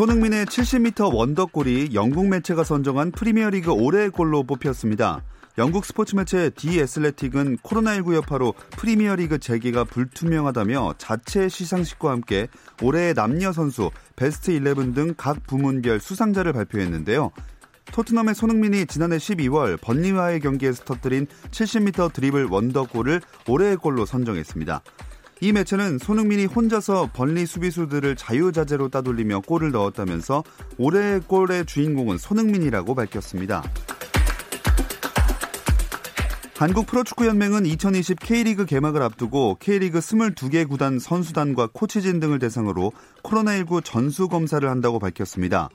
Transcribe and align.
손흥민의 0.00 0.46
70m 0.46 1.14
원더골이 1.14 1.90
영국 1.92 2.26
매체가 2.26 2.64
선정한 2.64 3.10
프리미어리그 3.10 3.70
올해의 3.70 4.08
골로 4.08 4.44
뽑혔습니다. 4.44 5.22
영국 5.58 5.84
스포츠 5.84 6.16
매체 6.16 6.48
디 6.48 6.80
애슬레틱은 6.80 7.58
코로나19 7.58 8.14
여파로 8.14 8.54
프리미어리그 8.70 9.38
재개가 9.38 9.84
불투명하다며 9.84 10.94
자체 10.96 11.50
시상식과 11.50 12.12
함께 12.12 12.48
올해의 12.80 13.12
남녀 13.12 13.52
선수 13.52 13.90
베스트 14.16 14.52
11 14.52 14.94
등 14.94 15.12
각 15.18 15.46
부문별 15.46 16.00
수상자를 16.00 16.54
발표했는데요. 16.54 17.30
토트넘의 17.92 18.34
손흥민이 18.34 18.86
지난해 18.86 19.18
12월 19.18 19.78
번리와의 19.78 20.40
경기에서 20.40 20.82
터뜨린 20.84 21.26
70m 21.50 22.14
드리블 22.14 22.46
원더골을 22.46 23.20
올해의 23.46 23.76
골로 23.76 24.06
선정했습니다. 24.06 24.80
이 25.42 25.52
매체는 25.52 25.98
손흥민이 25.98 26.44
혼자서 26.44 27.10
번리 27.14 27.46
수비수들을 27.46 28.14
자유자재로 28.16 28.90
따돌리며 28.90 29.40
골을 29.40 29.70
넣었다면서 29.70 30.44
올해의 30.76 31.20
골의 31.20 31.64
주인공은 31.64 32.18
손흥민이라고 32.18 32.94
밝혔습니다. 32.94 33.62
한국 36.56 36.86
프로축구연맹은 36.88 37.64
2020 37.64 38.20
K리그 38.20 38.66
개막을 38.66 39.00
앞두고 39.00 39.56
K리그 39.60 40.00
22개 40.00 40.68
구단 40.68 40.98
선수단과 40.98 41.70
코치진 41.72 42.20
등을 42.20 42.38
대상으로 42.38 42.92
코로나19 43.22 43.82
전수검사를 43.82 44.68
한다고 44.68 44.98
밝혔습니다. 44.98 45.70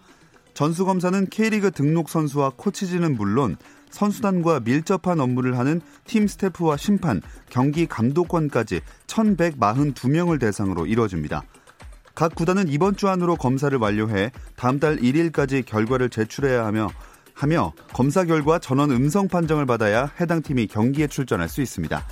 전수검사는 0.53 1.25
K리그 1.31 1.72
등록 1.72 2.09
선수와 2.09 2.52
코치진은 2.55 3.16
물론 3.16 3.57
선수단과 3.89 4.61
밀접한 4.61 5.19
업무를 5.19 5.58
하는 5.58 5.81
팀 6.05 6.28
스태프와 6.28 6.78
심판, 6.78 7.22
경기 7.50 7.86
감독관까지 7.86 8.81
1,142명을 9.08 10.39
대상으로 10.39 10.86
이뤄집니다. 10.86 11.44
각 12.13 12.33
구단은 12.33 12.69
이번 12.69 12.95
주 12.95 13.09
안으로 13.09 13.36
검사를 13.36 13.78
완료해 13.78 14.31
다음 14.56 14.80
달 14.80 14.97
1일까지 14.97 15.66
결과를 15.66 16.09
제출해야 16.09 16.66
하며 16.66 16.89
하며 17.33 17.73
검사 17.94 18.23
결과 18.23 18.59
전원 18.59 18.91
음성 18.91 19.28
판정을 19.28 19.66
받아야 19.66 20.09
해당 20.22 20.41
팀이 20.41 20.67
경기에 20.67 21.08
출전할 21.08 21.50
수 21.50 21.61
있습니다. 21.61 22.08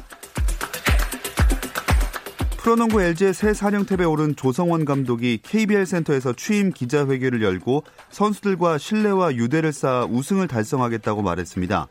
프로농구 2.64 3.02
LG의 3.02 3.34
새 3.34 3.54
사령탑에 3.54 4.06
오른 4.06 4.38
조성원 4.38 4.86
감독이 4.86 5.42
KBL 5.44 5.86
센터에서 5.86 6.32
취임 6.32 6.72
기자회견을 6.72 7.42
열고 7.42 7.84
선수들과 8.10 8.78
신뢰와 8.78 9.36
유대를 9.36 9.74
쌓아 9.74 10.06
우승을 10.06 10.48
달성하겠다고 10.48 11.24
말했습니다. 11.24 11.88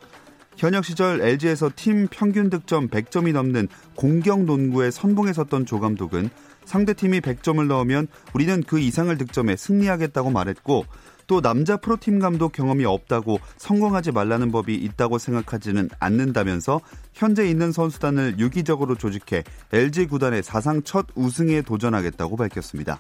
현역 0.57 0.87
시절 0.87 1.21
LG에서 1.21 1.71
팀 1.77 2.09
평균 2.11 2.49
득점 2.49 2.89
100점이 2.89 3.35
넘는 3.35 3.69
공격 3.97 4.45
농구에 4.45 4.91
선봉에 4.91 5.35
섰던 5.35 5.67
조 5.67 5.79
감독은 5.79 6.31
상대팀이 6.65 7.21
100점을 7.21 7.67
넣으면 7.67 8.07
우리는 8.33 8.63
그 8.63 8.81
이상을 8.81 9.15
득점해 9.19 9.57
승리하겠다고 9.57 10.31
말했고 10.31 10.87
또 11.27 11.41
남자 11.41 11.77
프로팀 11.77 12.19
감독 12.19 12.53
경험이 12.53 12.85
없다고 12.85 13.39
성공하지 13.57 14.13
말라는 14.13 14.53
법이 14.53 14.75
있다고 14.75 15.19
생각하지는 15.19 15.89
않는다면서 15.99 16.81
현재 17.13 17.49
있는 17.49 17.73
선수단을 17.73 18.39
유기적으로 18.39 18.95
조직해 18.97 19.45
LG 19.73 20.07
구단의 20.07 20.43
사상 20.43 20.83
첫 20.83 21.07
우승에 21.15 21.63
도전하겠다고 21.63 22.37
밝혔습니다. 22.37 22.99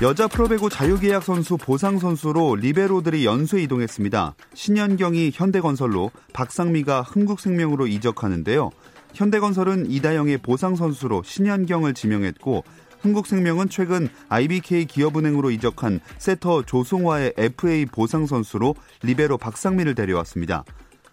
여자 0.00 0.28
프로배구 0.28 0.70
자유계약 0.70 1.24
선수 1.24 1.56
보상 1.56 1.98
선수로 1.98 2.54
리베로들이 2.54 3.26
연쇄 3.26 3.60
이동했습니다. 3.62 4.36
신현경이 4.54 5.32
현대건설로 5.34 6.12
박상미가 6.32 7.02
흥국생명으로 7.02 7.88
이적하는데요. 7.88 8.70
현대건설은 9.14 9.90
이다영의 9.90 10.38
보상 10.38 10.76
선수로 10.76 11.24
신현경을 11.24 11.94
지명했고 11.94 12.62
흥국생명은 13.00 13.68
최근 13.68 14.08
IBK 14.28 14.86
기업은행으로 14.86 15.50
이적한 15.50 16.00
세터 16.18 16.62
조송화의 16.62 17.34
FA 17.36 17.86
보상 17.86 18.26
선수로 18.26 18.74
리베로 19.02 19.38
박상민을 19.38 19.94
데려왔습니다. 19.94 20.64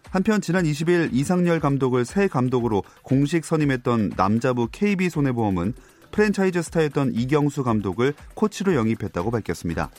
한편 0.10 0.40
지난 0.40 0.64
20일 0.64 1.10
이상열 1.12 1.60
감독을 1.60 2.06
새 2.06 2.28
감독으로 2.28 2.84
공식 3.04 3.44
선임했던 3.44 4.14
남자부 4.16 4.70
KB손해보험은 4.72 5.74
프랜차이즈 6.12 6.62
스타였던 6.62 7.12
이경수 7.14 7.64
감독을 7.64 8.14
코치로 8.34 8.76
영입했다고 8.76 9.32
밝혔습니다. 9.32 9.90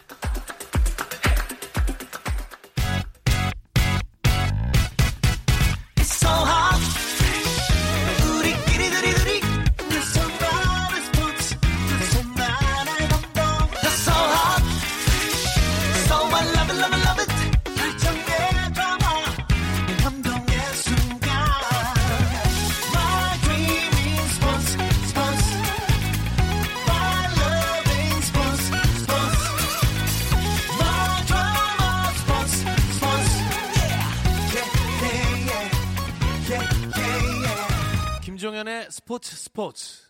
김종현의 38.56 38.86
스포츠 38.90 39.36
스포츠. 39.36 40.02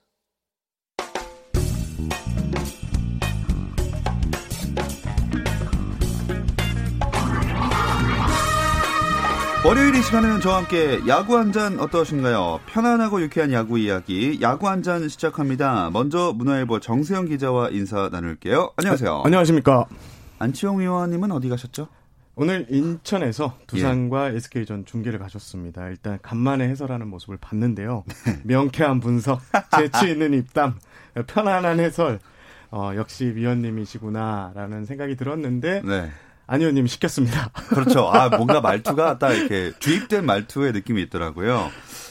월요일 9.64 9.96
이 9.96 10.02
시간에는 10.02 10.40
저와 10.40 10.58
함께 10.58 11.00
야구 11.08 11.36
한 11.36 11.50
잔 11.50 11.80
어떠신가요? 11.80 12.60
편안하고 12.66 13.20
유쾌한 13.20 13.52
야구 13.52 13.80
이야기, 13.80 14.38
야구 14.40 14.68
한 14.68 14.82
잔 14.84 15.08
시작합니다. 15.08 15.90
먼저 15.90 16.32
문화일보 16.32 16.78
정세영 16.78 17.26
기자와 17.26 17.70
인사 17.70 18.08
나눌게요. 18.12 18.74
안녕하세요. 18.76 19.12
아, 19.12 19.22
안녕하십니까. 19.24 19.86
안치홍 20.38 20.82
의원님은 20.82 21.32
어디 21.32 21.48
가셨죠? 21.48 21.88
오늘 22.38 22.66
인천에서 22.68 23.56
두산과 23.66 24.32
예. 24.32 24.36
SK전 24.36 24.84
중계를 24.84 25.18
가셨습니다. 25.18 25.88
일단 25.88 26.18
간만에 26.20 26.68
해설하는 26.68 27.08
모습을 27.08 27.38
봤는데요. 27.38 28.04
네. 28.26 28.40
명쾌한 28.44 29.00
분석, 29.00 29.40
재치 29.74 30.10
있는 30.10 30.34
입담, 30.34 30.74
편안한 31.26 31.80
해설, 31.80 32.18
어, 32.70 32.92
역시 32.94 33.24
위원님이시구나라는 33.34 34.84
생각이 34.84 35.16
들었는데 35.16 35.80
네. 35.82 36.10
안 36.46 36.60
의원님이 36.60 36.88
시켰습니다. 36.88 37.48
그렇죠. 37.70 38.06
아 38.06 38.28
뭔가 38.36 38.60
말투가 38.60 39.18
딱 39.18 39.32
이렇게 39.32 39.72
주입된 39.78 40.26
말투의 40.26 40.72
느낌이 40.72 41.00
있더라고요. 41.04 41.70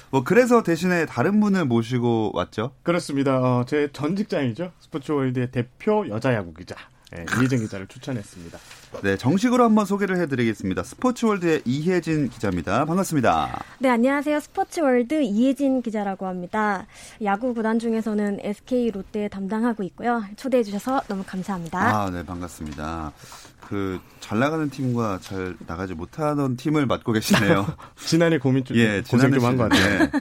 뭐 0.10 0.24
그래서 0.24 0.64
대신에 0.64 1.06
다른 1.06 1.40
분을 1.40 1.66
모시고 1.66 2.32
왔죠? 2.34 2.72
그렇습니다. 2.82 3.40
어, 3.40 3.66
제 3.66 3.90
전 3.94 4.16
직장이죠. 4.16 4.72
스포츠월드의 4.80 5.52
대표 5.52 6.08
여자 6.10 6.34
야구 6.34 6.52
기자 6.56 6.76
네, 7.12 7.25
이혜진 7.38 7.60
기자를 7.60 7.88
추천했습니다. 7.88 8.57
네, 9.04 9.18
정식으로 9.18 9.63
한번 9.63 9.86
소개를 9.86 10.18
해드리겠습니다. 10.18 10.84
스포츠월드의 10.84 11.62
이혜진 11.66 12.30
기자입니다. 12.30 12.86
반갑습니다. 12.86 13.62
네, 13.80 13.90
안녕하세요. 13.90 14.40
스포츠월드 14.40 15.22
이혜진 15.22 15.81
기자라고 15.81 16.25
합니다. 16.25 16.88
야구 17.24 17.54
구단 17.54 17.78
중에서는 17.78 18.40
SK 18.42 18.92
롯데 18.92 19.28
담당하고 19.28 19.84
있고요. 19.84 20.24
초대해 20.36 20.63
주셔서 20.63 21.02
너무 21.07 21.24
감사합니다. 21.25 21.80
아, 21.80 22.10
네, 22.10 22.25
반갑습니다. 22.25 23.12
그 23.68 24.00
잘 24.26 24.40
나가는 24.40 24.68
팀과 24.72 25.20
잘 25.22 25.56
나가지 25.68 25.94
못하는 25.94 26.58
팀을 26.58 26.88
맡고 26.88 27.12
계시네요. 27.12 27.68
지난해 27.96 28.40
고민 28.40 28.66
좀 28.66 28.76
예, 28.76 29.04
고생 29.08 29.32
좀한 29.32 29.56
것 29.56 29.70
같아요. 29.70 30.00
네. 30.00 30.12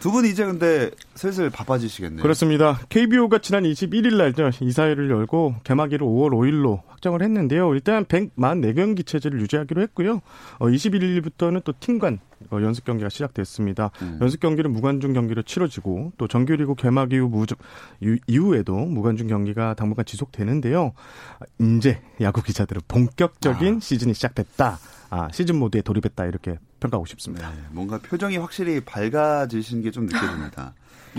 두분 0.00 0.24
이제 0.24 0.46
근데 0.46 0.90
슬슬 1.14 1.50
바빠지시겠네요. 1.50 2.22
그렇습니다. 2.22 2.80
KBO가 2.88 3.40
지난 3.40 3.64
21일 3.64 4.16
날 4.16 4.32
이사회를 4.58 5.10
열고 5.10 5.56
개막일을 5.62 6.06
5월 6.06 6.30
5일로 6.30 6.80
확정을 6.88 7.20
했는데요. 7.20 7.74
일단 7.74 8.06
144경기 8.06 9.06
체제를 9.06 9.38
유지하기로 9.42 9.82
했고요. 9.82 10.22
어, 10.58 10.66
21일부터는 10.66 11.64
또 11.64 11.74
팀간 11.78 12.20
어, 12.50 12.60
연습 12.62 12.84
경기가 12.84 13.08
시작됐습니다. 13.08 13.90
음. 14.02 14.18
연습 14.20 14.40
경기는 14.40 14.72
무관중 14.72 15.12
경기로 15.12 15.42
치러지고 15.42 16.12
또 16.18 16.28
정규리그 16.28 16.74
개막 16.76 17.12
이후 17.12 17.28
무, 17.28 17.46
이후에도 18.26 18.76
무관중 18.76 19.28
경기가 19.28 19.74
당분간 19.74 20.04
지속되는데요. 20.04 20.92
이제 21.60 22.00
야구 22.20 22.42
기자들은 22.42 22.82
본격적인 22.88 23.76
아. 23.76 23.80
시즌이 23.80 24.14
시작됐다. 24.14 24.78
아, 25.10 25.28
시즌 25.32 25.56
모드에 25.56 25.82
돌입했다 25.82 26.26
이렇게 26.26 26.58
평가하고 26.80 27.06
싶습니다. 27.06 27.50
네, 27.50 27.56
뭔가 27.70 27.98
표정이 27.98 28.36
확실히 28.36 28.80
밝아지신 28.80 29.82
게 29.82 29.90
좀 29.90 30.06
느껴집니다. 30.06 30.74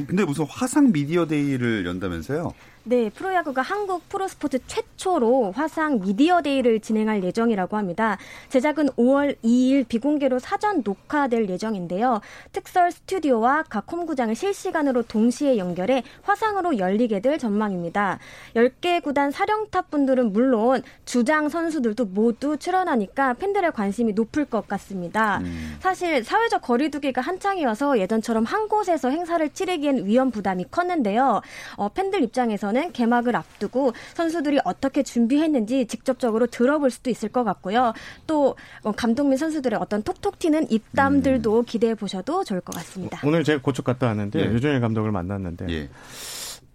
근데 0.08 0.26
무슨 0.26 0.46
화상 0.50 0.92
미디어 0.92 1.26
데이를 1.26 1.86
연다면서요? 1.86 2.52
네, 2.88 3.10
프로야구가 3.10 3.64
한국 3.64 4.08
프로스포츠 4.10 4.60
최초로 4.68 5.54
화상 5.54 6.00
미디어 6.00 6.44
데이를 6.44 6.80
진행할 6.80 7.24
예정이라고 7.24 7.78
합니다. 7.78 8.20
제작은 8.50 8.90
5월 8.90 9.36
2일 9.44 9.88
비공개로 9.88 10.38
사전 10.38 10.84
녹화될 10.86 11.50
예정인데요. 11.50 12.22
특설 12.52 12.92
스튜디오와 12.92 13.64
각 13.70 13.92
홈구장을 13.92 14.36
실시간으로 14.36 15.02
동시에 15.02 15.58
연결해 15.58 16.04
화상으로 16.22 16.78
열리게 16.78 17.22
될 17.22 17.40
전망입니다. 17.40 18.20
10개 18.56 19.02
구단 19.02 19.32
사령탑 19.32 19.90
분들은 19.90 20.32
물론 20.32 20.84
주장 21.06 21.50
선수들도 21.50 22.06
모두 22.06 22.56
출연하니까 22.58 23.34
팬들의 23.34 23.72
관심이 23.72 24.14
높을 24.14 24.46
것 24.46 24.68
같습니다. 24.68 25.40
음. 25.40 25.78
사실 25.80 26.24
사회적 26.24 26.62
거리두기가 26.62 27.22
한창이어서 27.22 27.98
예전처럼 27.98 28.44
한 28.44 28.68
곳에서 28.68 29.10
행사를 29.10 29.50
치르기엔 29.50 30.06
위험 30.06 30.30
부담이 30.30 30.66
컸는데요. 30.70 31.42
어, 31.78 31.90
팬들 31.90 32.22
입장에서는 32.22 32.75
경기는 32.76 32.92
개막을 32.92 33.36
앞두고 33.36 33.94
선수들이 34.14 34.60
어떻게 34.66 35.02
준비했는지 35.02 35.88
직접적으로 35.88 36.46
들어볼 36.48 36.92
수도 36.92 37.10
있을 37.10 37.30
것 37.30 37.44
같고요. 37.46 37.94
또 38.28 38.56
어, 38.84 38.92
감독님 38.92 39.38
선수들의 39.38 39.80
어떤 39.82 40.04
톡톡 40.04 40.38
튀는 40.38 40.70
입담들도 40.70 41.60
음. 41.60 41.66
기대해 41.66 41.96
보셔도 41.96 42.44
좋을 42.44 42.60
것 42.62 42.76
같습니다. 42.76 43.20
오늘 43.24 43.44
제가 43.44 43.62
고척 43.62 43.86
갔다 43.86 44.08
왔는데 44.08 44.40
예. 44.42 44.46
류중일 44.46 44.82
감독을 44.82 45.12
만났는데 45.12 45.68
예. 45.70 45.90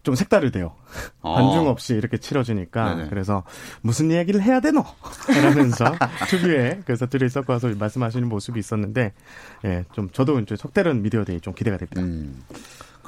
좀 0.02 0.14
색다르대요. 0.14 0.72
어. 1.20 1.34
관중 1.36 1.68
없이 1.68 1.94
이렇게 1.94 2.16
치러지니까 2.16 2.94
네네. 2.94 3.08
그래서 3.10 3.44
무슨 3.82 4.10
얘기를 4.10 4.42
해야 4.42 4.60
되노? 4.60 4.82
이러면서 5.36 5.84
특유의 6.28 6.82
그 6.86 7.06
사투리 7.06 7.28
섞어서 7.28 7.68
말씀하시는 7.78 8.26
모습이 8.26 8.58
있었는데 8.58 9.12
예, 9.66 9.84
좀 9.92 10.08
저도 10.10 10.40
이제 10.40 10.56
색다른 10.56 11.02
미디어 11.02 11.24
데이 11.24 11.40
좀 11.40 11.52
기대가 11.52 11.76
됩니다. 11.76 12.00
음. 12.00 12.42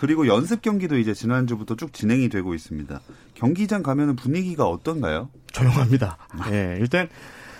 그리고 0.03 0.27
연습 0.27 0.63
경기도 0.63 0.99
이제 0.99 1.15
지난주부터 1.15 1.77
쭉 1.77 1.93
진행이 1.93 2.29
되고 2.29 2.55
있습니다. 2.55 3.01
경기장 3.35 3.85
가면은 3.85 4.17
분위기가 4.17 4.69
어떤가요? 4.69 5.31
조용합니다. 5.53 6.19
예, 6.51 6.77
일단 6.81 7.09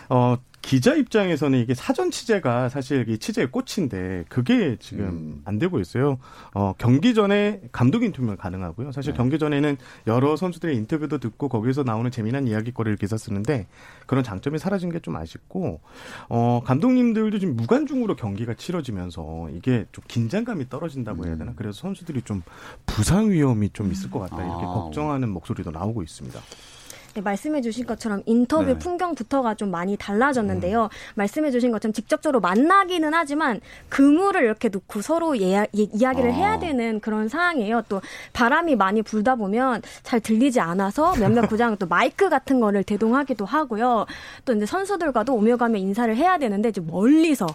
어 0.09 0.37
기자 0.63 0.95
입장에서는 0.95 1.59
이게 1.59 1.75
사전 1.75 2.11
취재가 2.11 2.71
사실 2.71 3.09
이 3.09 3.19
취재의 3.19 3.49
꽃인데 3.51 4.25
그게 4.29 4.77
지금 4.81 5.05
음. 5.05 5.43
안 5.45 5.59
되고 5.59 5.79
있어요. 5.81 6.19
어, 6.55 6.73
경기 6.79 7.13
전에 7.13 7.61
감독 7.73 8.03
인터뷰가 8.03 8.37
가능하고요. 8.37 8.93
사실 8.93 9.13
네. 9.13 9.17
경기 9.19 9.39
전에는 9.39 9.77
여러 10.07 10.37
선수들의 10.37 10.75
인터뷰도 10.77 11.19
듣고 11.19 11.49
거기서 11.49 11.83
나오는 11.83 12.11
재미난 12.11 12.47
이야기거리를 12.47 12.97
기사 12.97 13.17
쓰는데 13.19 13.67
그런 14.07 14.25
장점이 14.25 14.59
사라진 14.59 14.91
게 14.91 15.03
좀 15.03 15.17
아쉽고 15.17 15.81
어, 16.29 16.63
감독님들도 16.65 17.41
지금 17.41 17.57
무관중으로 17.57 18.15
경기가 18.15 18.55
치러지면서 18.55 19.51
이게 19.53 19.85
좀 19.91 20.05
긴장감이 20.07 20.69
떨어진다고 20.69 21.27
해야 21.27 21.37
되나? 21.37 21.51
음. 21.51 21.57
그래서 21.57 21.81
선수들이 21.81 22.23
좀 22.23 22.43
부상 22.87 23.31
위험이 23.33 23.69
좀 23.73 23.91
있을 23.91 24.11
것 24.11 24.21
같다 24.21 24.37
이렇게 24.37 24.65
아. 24.65 24.69
걱정하는 24.69 25.29
목소리도 25.29 25.73
나오고 25.73 26.05
있습니다. 26.05 26.41
네, 27.15 27.21
말씀해주신 27.21 27.87
것처럼 27.87 28.23
인터뷰 28.27 28.65
네. 28.67 28.79
풍경부터가 28.79 29.55
좀 29.55 29.71
많이 29.71 29.97
달라졌는데요. 29.97 30.85
음. 30.85 30.89
말씀해주신 31.17 31.71
것처럼 31.71 31.93
직접적으로 31.93 32.41
만나기는 32.41 33.13
하지만 33.13 33.61
그물을 33.89 34.43
이렇게 34.43 34.69
놓고 34.69 35.03
서로 35.03 35.39
예, 35.39 35.67
예, 35.77 35.83
이야기를 35.93 36.31
아. 36.31 36.33
해야 36.35 36.59
되는 36.59 37.01
그런 37.01 37.29
상황이에요. 37.29 37.83
또 37.89 38.01
바람이 38.33 38.77
많이 38.77 39.03
불다 39.03 39.35
보면 39.35 39.83
잘 40.03 40.21
들리지 40.21 40.61
않아서 40.61 41.15
몇몇 41.17 41.43
구장은 41.49 41.77
또 41.79 41.87
마이크 41.87 42.29
같은 42.29 42.61
거를 42.61 42.83
대동하기도 42.85 43.45
하고요. 43.45 44.07
또 44.45 44.53
이제 44.55 44.65
선수들과도 44.65 45.35
오며 45.35 45.57
가며 45.57 45.79
인사를 45.79 46.15
해야 46.17 46.39
되는데 46.39 46.71
이제 46.71 46.81
멀리서 46.81 47.47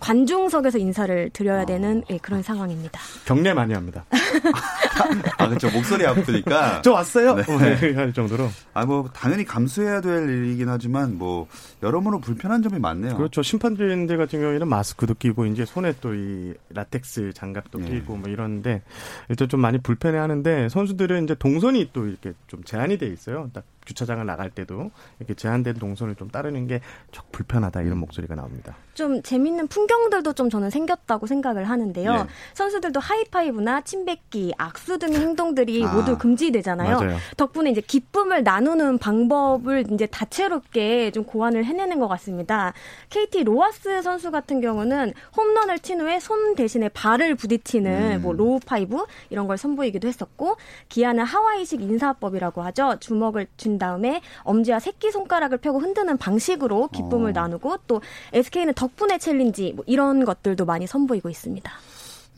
관중석에서 0.00 0.78
인사를 0.78 1.30
드려야 1.32 1.62
아. 1.62 1.66
되는 1.66 2.02
예, 2.10 2.18
그런 2.18 2.42
상황입니다. 2.42 3.00
경례 3.24 3.54
많이 3.54 3.72
합니다. 3.72 4.04
아 5.38 5.48
그렇죠 5.48 5.70
목소리 5.70 6.06
아프니까 6.06 6.82
저 6.82 6.92
왔어요. 6.92 7.34
네. 7.34 7.42
네. 7.76 7.94
할 7.94 8.12
정도로. 8.12 8.48
아 8.74 8.86
뭐 8.86 9.05
당연히 9.12 9.44
감수해야 9.44 10.00
될 10.00 10.28
일이긴 10.28 10.68
하지만 10.68 11.16
뭐 11.18 11.46
여러모로 11.82 12.20
불편한 12.20 12.62
점이 12.62 12.78
많네요. 12.80 13.16
그렇죠. 13.16 13.42
심판진들 13.42 14.16
같은 14.18 14.40
경우에는 14.40 14.68
마스크도 14.68 15.14
끼고 15.14 15.46
이제 15.46 15.64
손에 15.64 15.94
또 16.00 16.16
이 16.16 16.54
라텍스 16.70 17.32
장갑도 17.34 17.78
네. 17.80 17.90
끼고 17.90 18.16
뭐 18.16 18.30
이러는데 18.30 18.82
일단 19.28 19.48
좀 19.48 19.60
많이 19.60 19.78
불편해하는데 19.78 20.68
선수들은 20.70 21.24
이제 21.24 21.34
동선이 21.34 21.90
또 21.92 22.06
이렇게 22.06 22.32
좀 22.46 22.64
제한이 22.64 22.96
돼 22.98 23.06
있어요. 23.08 23.50
딱 23.52 23.64
주차장을 23.86 24.24
나갈 24.26 24.50
때도 24.50 24.90
이렇게 25.18 25.34
제한된 25.34 25.74
동선을 25.74 26.16
좀 26.16 26.28
따르는 26.28 26.66
게 26.66 26.92
좀 26.92 27.32
불편하다 27.32 27.80
이런 27.82 27.92
음. 27.92 27.98
목소리가 28.00 28.34
나옵니다. 28.34 28.76
좀 28.94 29.22
재밌는 29.22 29.68
풍경들도 29.68 30.32
좀 30.34 30.50
저는 30.50 30.70
생겼다고 30.70 31.26
생각을 31.26 31.64
하는데요. 31.68 32.12
네. 32.12 32.26
선수들도 32.54 32.98
하이파이브나 32.98 33.82
침뱉기, 33.82 34.54
악수 34.58 34.98
등의 34.98 35.20
행동들이 35.20 35.84
아, 35.84 35.92
모두 35.92 36.18
금지되잖아요. 36.18 36.98
맞아요. 36.98 37.16
덕분에 37.36 37.70
이제 37.70 37.80
기쁨을 37.80 38.42
나누는 38.42 38.98
방법을 38.98 39.92
이제 39.92 40.06
다채롭게 40.06 41.12
좀 41.12 41.24
고안을 41.24 41.64
해내는 41.64 42.00
것 42.00 42.08
같습니다. 42.08 42.72
KT 43.10 43.44
로하스 43.44 44.02
선수 44.02 44.30
같은 44.30 44.60
경우는 44.60 45.12
홈런을 45.36 45.78
친 45.78 46.00
후에 46.00 46.18
손 46.18 46.54
대신에 46.54 46.88
발을 46.88 47.36
부딪히는 47.36 48.16
음. 48.16 48.22
뭐 48.22 48.32
low 48.32 48.58
five 48.64 49.04
이런 49.30 49.46
걸 49.46 49.58
선보이기도 49.58 50.08
했었고 50.08 50.56
기아는 50.88 51.24
하와이식 51.24 51.82
인사법이라고 51.82 52.62
하죠. 52.62 52.96
주먹을 53.00 53.46
준 53.76 53.78
다음에 53.78 54.22
엄지와 54.42 54.80
새끼 54.80 55.10
손가락을 55.10 55.58
펴고 55.58 55.78
흔드는 55.78 56.16
방식으로 56.16 56.88
기쁨을 56.88 57.30
어. 57.30 57.32
나누고 57.32 57.78
또 57.86 58.00
SK는 58.32 58.74
덕분에 58.74 59.18
챌린지 59.18 59.72
뭐 59.76 59.84
이런 59.86 60.24
것들도 60.24 60.64
많이 60.64 60.86
선보이고 60.86 61.28
있습니다. 61.28 61.70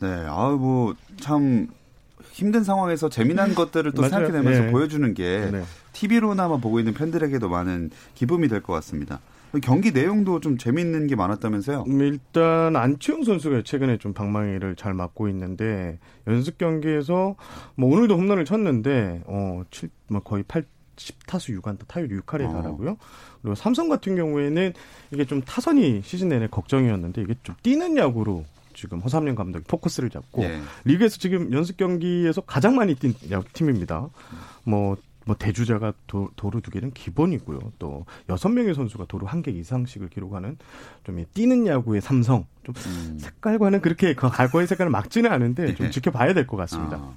네, 0.01 0.07
아우 0.27 0.57
뭐참 0.57 1.67
힘든 2.31 2.63
상황에서 2.63 3.09
재미난 3.09 3.55
것들을 3.55 3.91
또 3.93 4.03
생각해내면서 4.03 4.63
네. 4.65 4.71
보여주는 4.71 5.13
게 5.13 5.49
네. 5.51 5.63
TV로나마 5.93 6.57
보고 6.57 6.79
있는 6.79 6.93
팬들에게도 6.93 7.49
많은 7.49 7.89
기쁨이 8.15 8.47
될 8.47 8.61
것 8.61 8.73
같습니다. 8.73 9.19
경기 9.63 9.91
내용도 9.91 10.39
좀 10.39 10.59
재밌는 10.59 11.07
게 11.07 11.15
많았다면서요? 11.15 11.85
음, 11.87 12.01
일단 12.01 12.75
안치홍 12.75 13.23
선수가 13.23 13.63
최근에 13.63 13.97
좀 13.97 14.13
방망이를 14.13 14.75
잘 14.75 14.93
맞고 14.93 15.27
있는데 15.29 15.97
연습 16.27 16.59
경기에서 16.59 17.35
뭐 17.75 17.91
오늘도 17.91 18.15
홈런을 18.15 18.45
쳤는데 18.45 19.23
어 19.25 19.63
7, 19.71 19.89
뭐 20.09 20.21
거의 20.21 20.43
8 20.47 20.63
10타수 20.99 21.59
6안타 21.61 21.87
타율 21.87 22.09
6할에 22.09 22.47
어. 22.49 22.51
달하고요. 22.53 22.97
그리고 23.41 23.55
삼성 23.55 23.89
같은 23.89 24.15
경우에는 24.15 24.73
이게 25.11 25.25
좀 25.25 25.41
타선이 25.41 26.01
시즌 26.03 26.29
내내 26.29 26.47
걱정이었는데 26.47 27.21
이게 27.21 27.35
좀 27.43 27.55
뛰는 27.63 27.97
야구로 27.97 28.45
지금 28.75 28.99
허삼영 28.99 29.35
감독이 29.35 29.65
포커스를 29.65 30.09
잡고 30.09 30.41
네. 30.41 30.61
리그에서 30.85 31.17
지금 31.17 31.51
연습 31.53 31.77
경기에서 31.77 32.41
가장 32.41 32.75
많이 32.75 32.95
뛴 32.95 33.13
팀입니다. 33.53 34.07
뭐, 34.63 34.95
뭐 35.25 35.35
대주자가 35.37 35.93
도, 36.07 36.29
도루 36.35 36.61
두 36.61 36.71
개는 36.71 36.91
기본이고요. 36.91 37.59
또 37.79 38.05
여섯 38.29 38.49
명의 38.49 38.73
선수가 38.73 39.05
도루 39.07 39.25
한 39.25 39.41
개 39.41 39.51
이상씩을 39.51 40.09
기록하는 40.09 40.57
좀 41.03 41.23
뛰는 41.33 41.67
야구의 41.67 42.01
삼성 42.01 42.45
좀 42.63 42.73
음. 42.85 43.17
색깔과는 43.19 43.81
그렇게 43.81 44.13
그 44.13 44.29
과거의 44.29 44.67
색깔을 44.67 44.89
막지는 44.91 45.31
않은데 45.31 45.75
좀 45.75 45.87
네. 45.87 45.91
지켜봐야 45.91 46.33
될 46.33 46.47
것 46.47 46.55
같습니다. 46.57 46.97
아. 46.97 47.13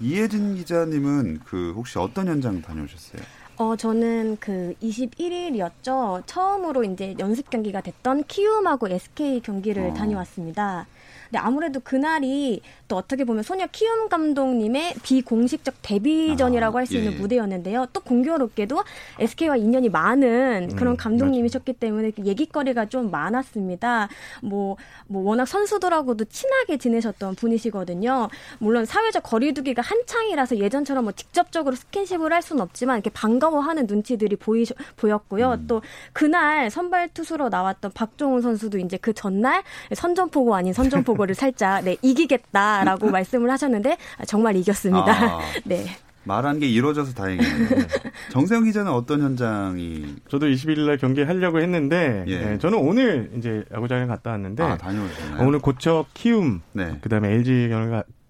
이혜진 0.00 0.56
기자님은 0.56 1.40
그 1.44 1.72
혹시 1.76 1.98
어떤 1.98 2.28
현장 2.28 2.60
다녀오셨어요? 2.62 3.22
어, 3.56 3.76
저는 3.76 4.36
그 4.40 4.74
21일이었죠. 4.82 6.22
처음으로 6.26 6.82
이제 6.84 7.14
연습 7.18 7.50
경기가 7.50 7.80
됐던 7.80 8.24
키움하고 8.24 8.88
SK 8.88 9.40
경기를 9.40 9.90
어. 9.90 9.94
다녀왔습니다. 9.94 10.86
근데 11.34 11.38
아무래도 11.38 11.80
그날이 11.80 12.60
또 12.88 12.96
어떻게 12.96 13.24
보면 13.24 13.42
소녀 13.42 13.66
키움 13.66 14.08
감독님의 14.08 14.94
비공식적 15.02 15.76
데뷔전이라고 15.82 16.76
아, 16.76 16.80
할수 16.80 16.96
있는 16.96 17.12
예. 17.12 17.16
무대였는데요. 17.16 17.86
또 17.92 18.00
공교롭게도 18.00 18.84
SK와 19.18 19.56
인연이 19.56 19.88
많은 19.88 20.70
음, 20.70 20.76
그런 20.76 20.96
감독님이셨기 20.96 21.74
때문에 21.74 22.12
얘기거리가 22.24 22.86
좀 22.86 23.10
많았습니다. 23.10 24.08
뭐, 24.42 24.76
뭐 25.06 25.22
워낙 25.22 25.46
선수들하고도 25.46 26.26
친하게 26.26 26.76
지내셨던 26.76 27.34
분이시거든요. 27.34 28.28
물론 28.58 28.84
사회적 28.84 29.22
거리두기가 29.24 29.82
한창이라서 29.82 30.58
예전처럼 30.58 31.04
뭐 31.04 31.12
직접적으로 31.12 31.74
스킨십을 31.74 32.32
할 32.32 32.42
수는 32.42 32.62
없지만 32.62 32.98
이렇게 32.98 33.10
반가 33.10 33.44
반가워하는 33.44 33.86
눈치들이 33.86 34.36
보이 34.36 34.64
보였고요. 34.96 35.52
음. 35.52 35.66
또 35.66 35.82
그날 36.12 36.70
선발 36.70 37.08
투수로 37.08 37.48
나왔던 37.48 37.92
박종훈 37.92 38.40
선수도 38.40 38.78
이제 38.78 38.96
그 38.96 39.12
전날 39.12 39.62
선전포고 39.92 40.54
아닌 40.54 40.72
선전포고 40.72 41.23
를 41.26 41.34
살짝 41.34 41.84
네, 41.84 41.96
이기겠다라고 42.02 43.08
말씀을 43.10 43.50
하셨는데 43.50 43.96
정말 44.26 44.56
이겼습니다. 44.56 45.12
아. 45.12 45.40
네. 45.64 45.86
말한 46.24 46.58
게 46.58 46.66
이루어져서 46.66 47.12
다행이네요. 47.12 47.68
정세영 48.32 48.64
기자는 48.64 48.90
어떤 48.90 49.20
현장이? 49.20 50.16
저도 50.28 50.46
21일 50.46 50.86
날 50.86 50.96
경기 50.96 51.22
하려고 51.22 51.60
했는데, 51.60 52.24
예. 52.26 52.38
네, 52.38 52.58
저는 52.58 52.78
오늘 52.78 53.30
이제 53.36 53.62
야구장에 53.72 54.06
갔다 54.06 54.30
왔는데, 54.30 54.62
아, 54.62 54.76
다녀오셨나요? 54.78 55.46
오늘 55.46 55.58
고척 55.58 56.06
키움, 56.14 56.62
네. 56.72 56.96
그 57.02 57.10
다음에 57.10 57.30
LG 57.30 57.68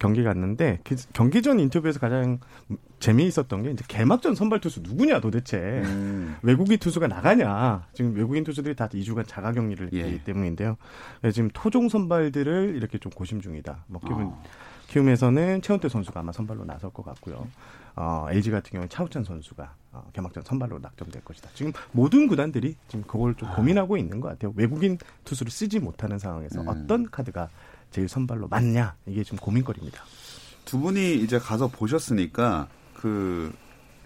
경기 0.00 0.24
갔는데, 0.24 0.80
그 0.82 0.96
경기 1.12 1.40
전 1.40 1.60
인터뷰에서 1.60 2.00
가장 2.00 2.40
재미있었던 3.04 3.62
게 3.62 3.70
이제 3.70 3.84
개막전 3.86 4.34
선발 4.34 4.60
투수 4.60 4.80
누구냐 4.80 5.20
도대체 5.20 5.58
음. 5.58 6.36
외국인 6.42 6.78
투수가 6.78 7.06
나가냐 7.06 7.86
지금 7.92 8.14
외국인 8.16 8.44
투수들이 8.44 8.74
다 8.74 8.88
2주간 8.88 9.28
자가 9.28 9.52
격리를 9.52 9.86
했기 9.86 9.98
예. 9.98 10.22
때문인데요. 10.24 10.78
네, 11.20 11.30
지금 11.30 11.50
토종 11.52 11.90
선발들을 11.90 12.74
이렇게 12.76 12.96
좀 12.96 13.12
고심 13.12 13.42
중이다. 13.42 13.84
뭐 13.88 14.00
기분 14.00 14.24
어. 14.24 14.42
키움에서는 14.88 15.60
최원태 15.60 15.90
선수가 15.90 16.18
아마 16.18 16.32
선발로 16.32 16.64
나설 16.64 16.90
것 16.90 17.04
같고요. 17.04 17.46
어, 17.94 18.26
LG 18.30 18.50
같은 18.50 18.70
경우는 18.70 18.88
차우찬 18.88 19.24
선수가 19.24 19.74
어, 19.92 20.10
개막전 20.14 20.42
선발로 20.42 20.78
낙점될 20.78 21.24
것이다. 21.24 21.50
지금 21.52 21.72
모든 21.92 22.26
구단들이 22.26 22.74
지금 22.88 23.04
그걸 23.06 23.34
좀 23.34 23.50
고민하고 23.54 23.98
있는 23.98 24.20
것 24.20 24.28
같아요. 24.28 24.54
외국인 24.56 24.96
투수를 25.24 25.52
쓰지 25.52 25.78
못하는 25.78 26.18
상황에서 26.18 26.62
음. 26.62 26.68
어떤 26.68 27.10
카드가 27.10 27.50
제일 27.90 28.08
선발로 28.08 28.48
맞냐 28.48 28.94
이게 29.04 29.22
좀 29.24 29.38
고민거리입니다. 29.38 30.02
두 30.64 30.78
분이 30.78 31.16
이제 31.16 31.38
가서 31.38 31.68
보셨으니까 31.68 32.68
그 33.04 33.52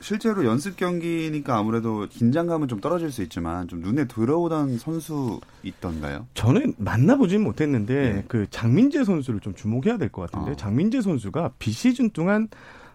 실제로 0.01 0.45
연습 0.45 0.77
경기니까 0.77 1.57
아무래도 1.57 2.09
긴장감은 2.11 2.67
좀 2.67 2.81
떨어질 2.81 3.13
수 3.13 3.23
있지만 3.23 3.69
좀 3.69 3.79
눈에 3.81 4.07
들어오던 4.07 4.79
선수 4.79 5.39
있던가요? 5.63 6.27
저는 6.35 6.75
만나보진 6.79 7.43
못했는데 7.45 8.13
네. 8.13 8.25
그 8.27 8.47
장민재 8.51 9.05
선수를 9.05 9.39
좀 9.39 9.55
주목해야 9.55 9.97
될 9.99 10.09
것 10.09 10.23
같은데 10.29 10.53
어. 10.53 10.57
장민재 10.57 11.01
선수가 11.01 11.53
비시즌 11.61 12.11
동안 12.11 12.49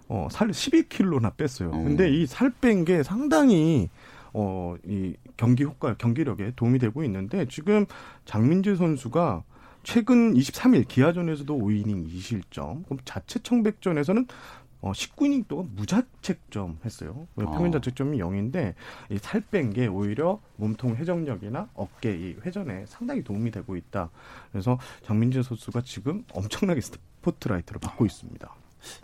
어, 0.09 0.27
살 0.29 0.49
11kg나 0.49 1.37
뺐어요. 1.37 1.69
어. 1.69 1.83
근데 1.83 2.09
이 2.11 2.25
살 2.27 2.51
뺀 2.59 2.83
게 2.83 3.01
상당히 3.01 3.87
어, 4.33 4.75
이 4.85 5.13
경기 5.37 5.63
효과, 5.63 5.93
경기력에 5.93 6.51
도움이 6.57 6.79
되고 6.79 7.01
있는데 7.05 7.45
지금 7.49 7.85
장민재 8.25 8.75
선수가 8.75 9.43
최근 9.83 10.33
23일 10.33 10.87
기아전에서도 10.87 11.57
5이닝 11.57 12.07
2실점. 12.09 12.85
그럼 12.85 12.99
자체 13.05 13.39
청백전에서는 13.43 14.27
어, 14.83 14.91
19이닝 14.91 15.47
동안 15.47 15.69
무자책점 15.75 16.79
했어요. 16.83 17.25
평균 17.35 17.71
자책점이 17.71 18.17
0인데 18.17 18.73
이 19.09 19.17
살 19.17 19.41
뺀 19.49 19.71
게 19.71 19.87
오히려 19.87 20.41
몸통 20.57 20.97
회전력이나 20.97 21.69
어깨 21.73 22.13
이 22.13 22.35
회전에 22.45 22.85
상당히 22.87 23.23
도움이 23.23 23.49
되고 23.51 23.77
있다. 23.77 24.09
그래서 24.51 24.77
장민재 25.05 25.41
선수가 25.41 25.81
지금 25.85 26.25
엄청나게 26.33 26.81
스포트라이트를 26.81 27.79
받고 27.79 28.05
있습니다. 28.05 28.53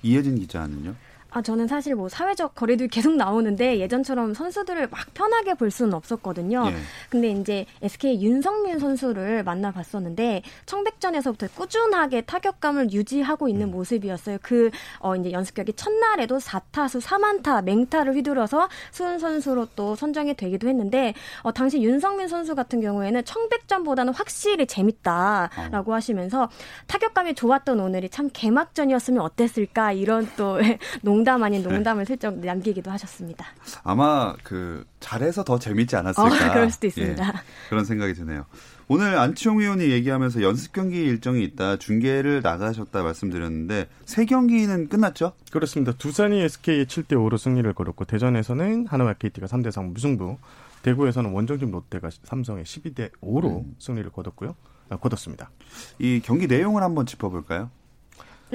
이혜진 0.04 0.38
기자는요? 0.40 0.96
아, 1.32 1.42
저는 1.42 1.68
사실 1.68 1.96
뭐 1.96 2.10
사회적 2.10 2.56
거리도 2.56 2.88
계속 2.88 3.16
나오는데 3.16 3.80
예전처럼 3.80 4.34
선수들을 4.34 4.88
막 4.90 5.14
편하게 5.14 5.54
볼 5.54 5.70
수는 5.70 5.94
없었거든요. 5.94 6.66
예. 6.68 6.76
근데 7.10 7.30
이제 7.30 7.66
SK 7.82 8.22
윤성민 8.22 8.80
선수를 8.80 9.44
만나봤었는데 9.44 10.42
청백전에서부터 10.66 11.48
꾸준하게 11.56 12.22
타격감을 12.22 12.92
유지하고 12.92 13.48
있는 13.48 13.68
음. 13.68 13.72
모습이었어요. 13.72 14.40
그, 14.42 14.72
어, 15.00 15.16
이제 15.16 15.32
연습 15.32 15.54
경기 15.54 15.74
첫날에도 15.74 16.38
4타수 16.38 17.02
3안타 17.02 17.64
맹타를 17.64 18.16
휘두르서 18.16 18.68
수훈 18.92 19.20
선수로 19.20 19.68
또 19.76 19.96
선정이 19.96 20.34
되기도 20.34 20.68
했는데, 20.68 21.14
어, 21.44 21.52
당시 21.52 21.82
윤성민 21.82 22.28
선수 22.28 22.56
같은 22.56 22.82
경우에는 22.82 23.24
청백전보다는 23.24 24.14
확실히 24.14 24.66
재밌다라고 24.66 25.92
어. 25.92 25.96
하시면서 25.96 26.50
타격감이 26.88 27.36
좋았던 27.36 27.80
오늘이 27.80 28.10
참 28.10 28.30
개막전이었으면 28.34 29.22
어땠을까 29.22 29.92
이런 29.92 30.28
또 30.36 30.58
농 31.02 31.19
농담 31.20 31.44
아닌 31.44 31.62
네. 31.62 31.70
농담을 31.70 32.06
네. 32.06 32.08
슬쩍 32.08 32.40
남기기도 32.40 32.90
하셨습니다. 32.92 33.46
아마 33.84 34.34
그 34.44 34.86
잘해서 35.02 35.44
더 35.44 35.60
재밌지 35.60 35.96
않았을까. 35.98 36.24
어, 36.24 36.30
그럴 36.54 36.72
수도 36.72 36.88
있습니다. 36.88 37.28
예, 37.28 37.32
그런 37.70 37.84
생각이 37.84 38.14
드네요. 38.14 38.46
오늘 38.88 39.20
안치홍 39.20 39.60
의원이 39.60 39.92
얘기하면서 39.92 40.42
연습 40.42 40.72
경기 40.72 41.04
일정이 41.04 41.44
있다 41.44 41.78
중계를 41.78 42.42
나가셨다 42.42 43.04
말씀드렸는데 43.04 43.88
세 44.06 44.26
경기는 44.26 44.88
끝났죠? 44.88 45.34
그렇습니다. 45.52 45.92
두산이 45.92 46.42
SK의 46.42 46.86
7대 46.86 47.10
5로 47.10 47.38
승리를 47.38 47.72
거뒀고 47.74 48.06
대전에서는 48.06 48.88
하나와 48.88 49.14
KT가 49.14 49.46
3대 49.46 49.72
3 49.72 49.94
무승부, 49.94 50.38
대구에서는 50.84 51.32
원정팀 51.32 51.70
롯데가 51.72 52.10
삼성의 52.24 52.64
12대 52.64 53.12
5로 53.22 53.66
음. 53.66 53.76
승리를 53.78 54.10
거뒀고요. 54.10 54.56
아, 54.90 54.98
거뒀습니다. 54.98 55.52
이 56.00 56.22
경기 56.24 56.48
내용을 56.48 56.82
한번 56.82 57.06
짚어볼까요? 57.06 57.70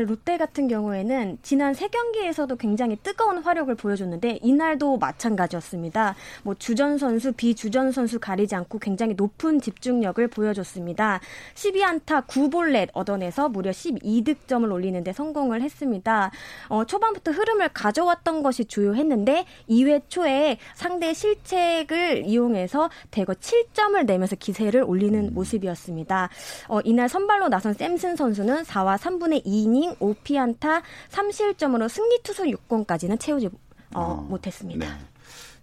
롯데 0.03 0.37
같은 0.37 0.67
경우에는 0.69 1.39
지난 1.43 1.73
세 1.75 1.89
경기에서도 1.89 2.57
굉장히 2.57 2.97
뜨거운 2.97 3.39
화력을 3.39 3.73
보여줬는데 3.75 4.41
이날도 4.43 4.99
마찬가지였습니다. 4.99 6.17
뭐 6.43 6.55
주전 6.55 6.99
선수, 6.99 7.33
비주전 7.33 7.93
선수 7.93 8.19
가리지 8.19 8.55
않고 8.55 8.79
굉장히 8.79 9.15
높은 9.15 9.61
집중력을 9.61 10.27
보여줬습니다. 10.29 11.21
12안타 11.55 12.27
9볼넷 12.27 12.89
얻어내서 12.93 13.49
무려 13.49 13.71
12득점을 13.71 14.71
올리는데 14.71 15.13
성공을 15.13 15.63
했습니다. 15.63 16.31
어, 16.69 16.85
초반부터 16.85 17.31
흐름을 17.31 17.69
가져왔던 17.69 18.43
것이 18.43 18.65
주요했는데 18.65 19.45
2회 19.69 20.03
초에 20.09 20.59
상대 20.75 21.15
실책을 21.15 22.25
이용해서 22.25 22.91
대거 23.11 23.35
7점을 23.35 24.05
내면서 24.05 24.37
기세를 24.37 24.83
올리는 24.83 25.29
음. 25.29 25.35
모습이었습니다. 25.35 26.29
어, 26.69 26.81
이날 26.85 27.09
선발로 27.09 27.49
나선 27.49 27.75
샘슨 27.75 28.17
선수는 28.17 28.63
4와 28.63 28.99
3분의 28.99 29.45
2이닝 29.45 29.84
이닝 29.85 29.97
5피안타 29.97 30.83
3실점으로 31.11 31.89
승리 31.89 32.23
투수 32.23 32.45
6권까지는 32.45 33.21
채우지 33.21 33.47
어, 33.95 34.01
어, 34.01 34.27
못했습니다. 34.29 34.87
네. 34.87 34.93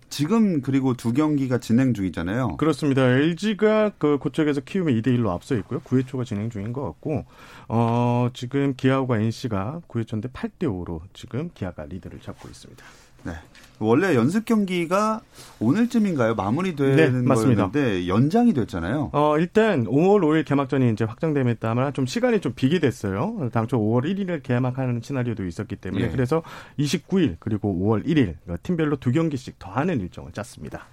지금 0.09 0.61
그리고 0.61 0.93
두 0.93 1.13
경기가 1.13 1.57
진행 1.57 1.93
중이잖아요. 1.93 2.57
그렇습니다. 2.57 3.01
LG가 3.01 3.93
그 3.97 4.17
고척에서 4.17 4.59
키움에 4.61 4.93
2대 4.93 5.07
1로 5.07 5.29
앞서 5.29 5.55
있고요. 5.55 5.79
9회 5.79 6.05
초가 6.05 6.25
진행 6.25 6.49
중인 6.49 6.73
것 6.73 6.83
같고 6.83 7.25
어 7.69 8.29
지금 8.33 8.75
기아와 8.75 9.19
NC가 9.19 9.81
9회 9.87 10.05
초인데 10.05 10.29
8대 10.29 10.63
5로 10.63 10.99
지금 11.13 11.49
기아가 11.53 11.85
리드를 11.85 12.19
잡고 12.19 12.49
있습니다. 12.49 12.85
네. 13.23 13.33
원래 13.81 14.15
연습 14.15 14.45
경기가 14.45 15.21
오늘쯤인가요? 15.59 16.35
마무리되는 16.35 17.25
네, 17.25 17.33
거였는데 17.33 18.07
연장이 18.07 18.53
됐잖아요. 18.53 19.09
어, 19.11 19.37
일단 19.39 19.85
5월 19.85 20.21
5일 20.21 20.45
개막전이 20.45 20.91
이제 20.91 21.03
확정됨에 21.03 21.55
따라 21.55 21.91
좀 21.91 22.05
시간이 22.05 22.41
좀 22.41 22.53
비게 22.55 22.79
됐어요. 22.79 23.49
당초 23.51 23.79
5월 23.79 24.03
1일을 24.05 24.43
개막하는 24.43 25.01
시나리오도 25.01 25.45
있었기 25.45 25.77
때문에 25.77 26.05
예. 26.05 26.09
그래서 26.09 26.43
29일 26.77 27.37
그리고 27.39 27.73
5월 27.73 28.05
1일 28.05 28.35
그러니까 28.43 28.57
팀별로 28.61 28.97
두 28.97 29.11
경기씩 29.11 29.57
더 29.57 29.71
하는 29.71 29.99
일정을 29.99 30.31
짰습니다. 30.31 30.85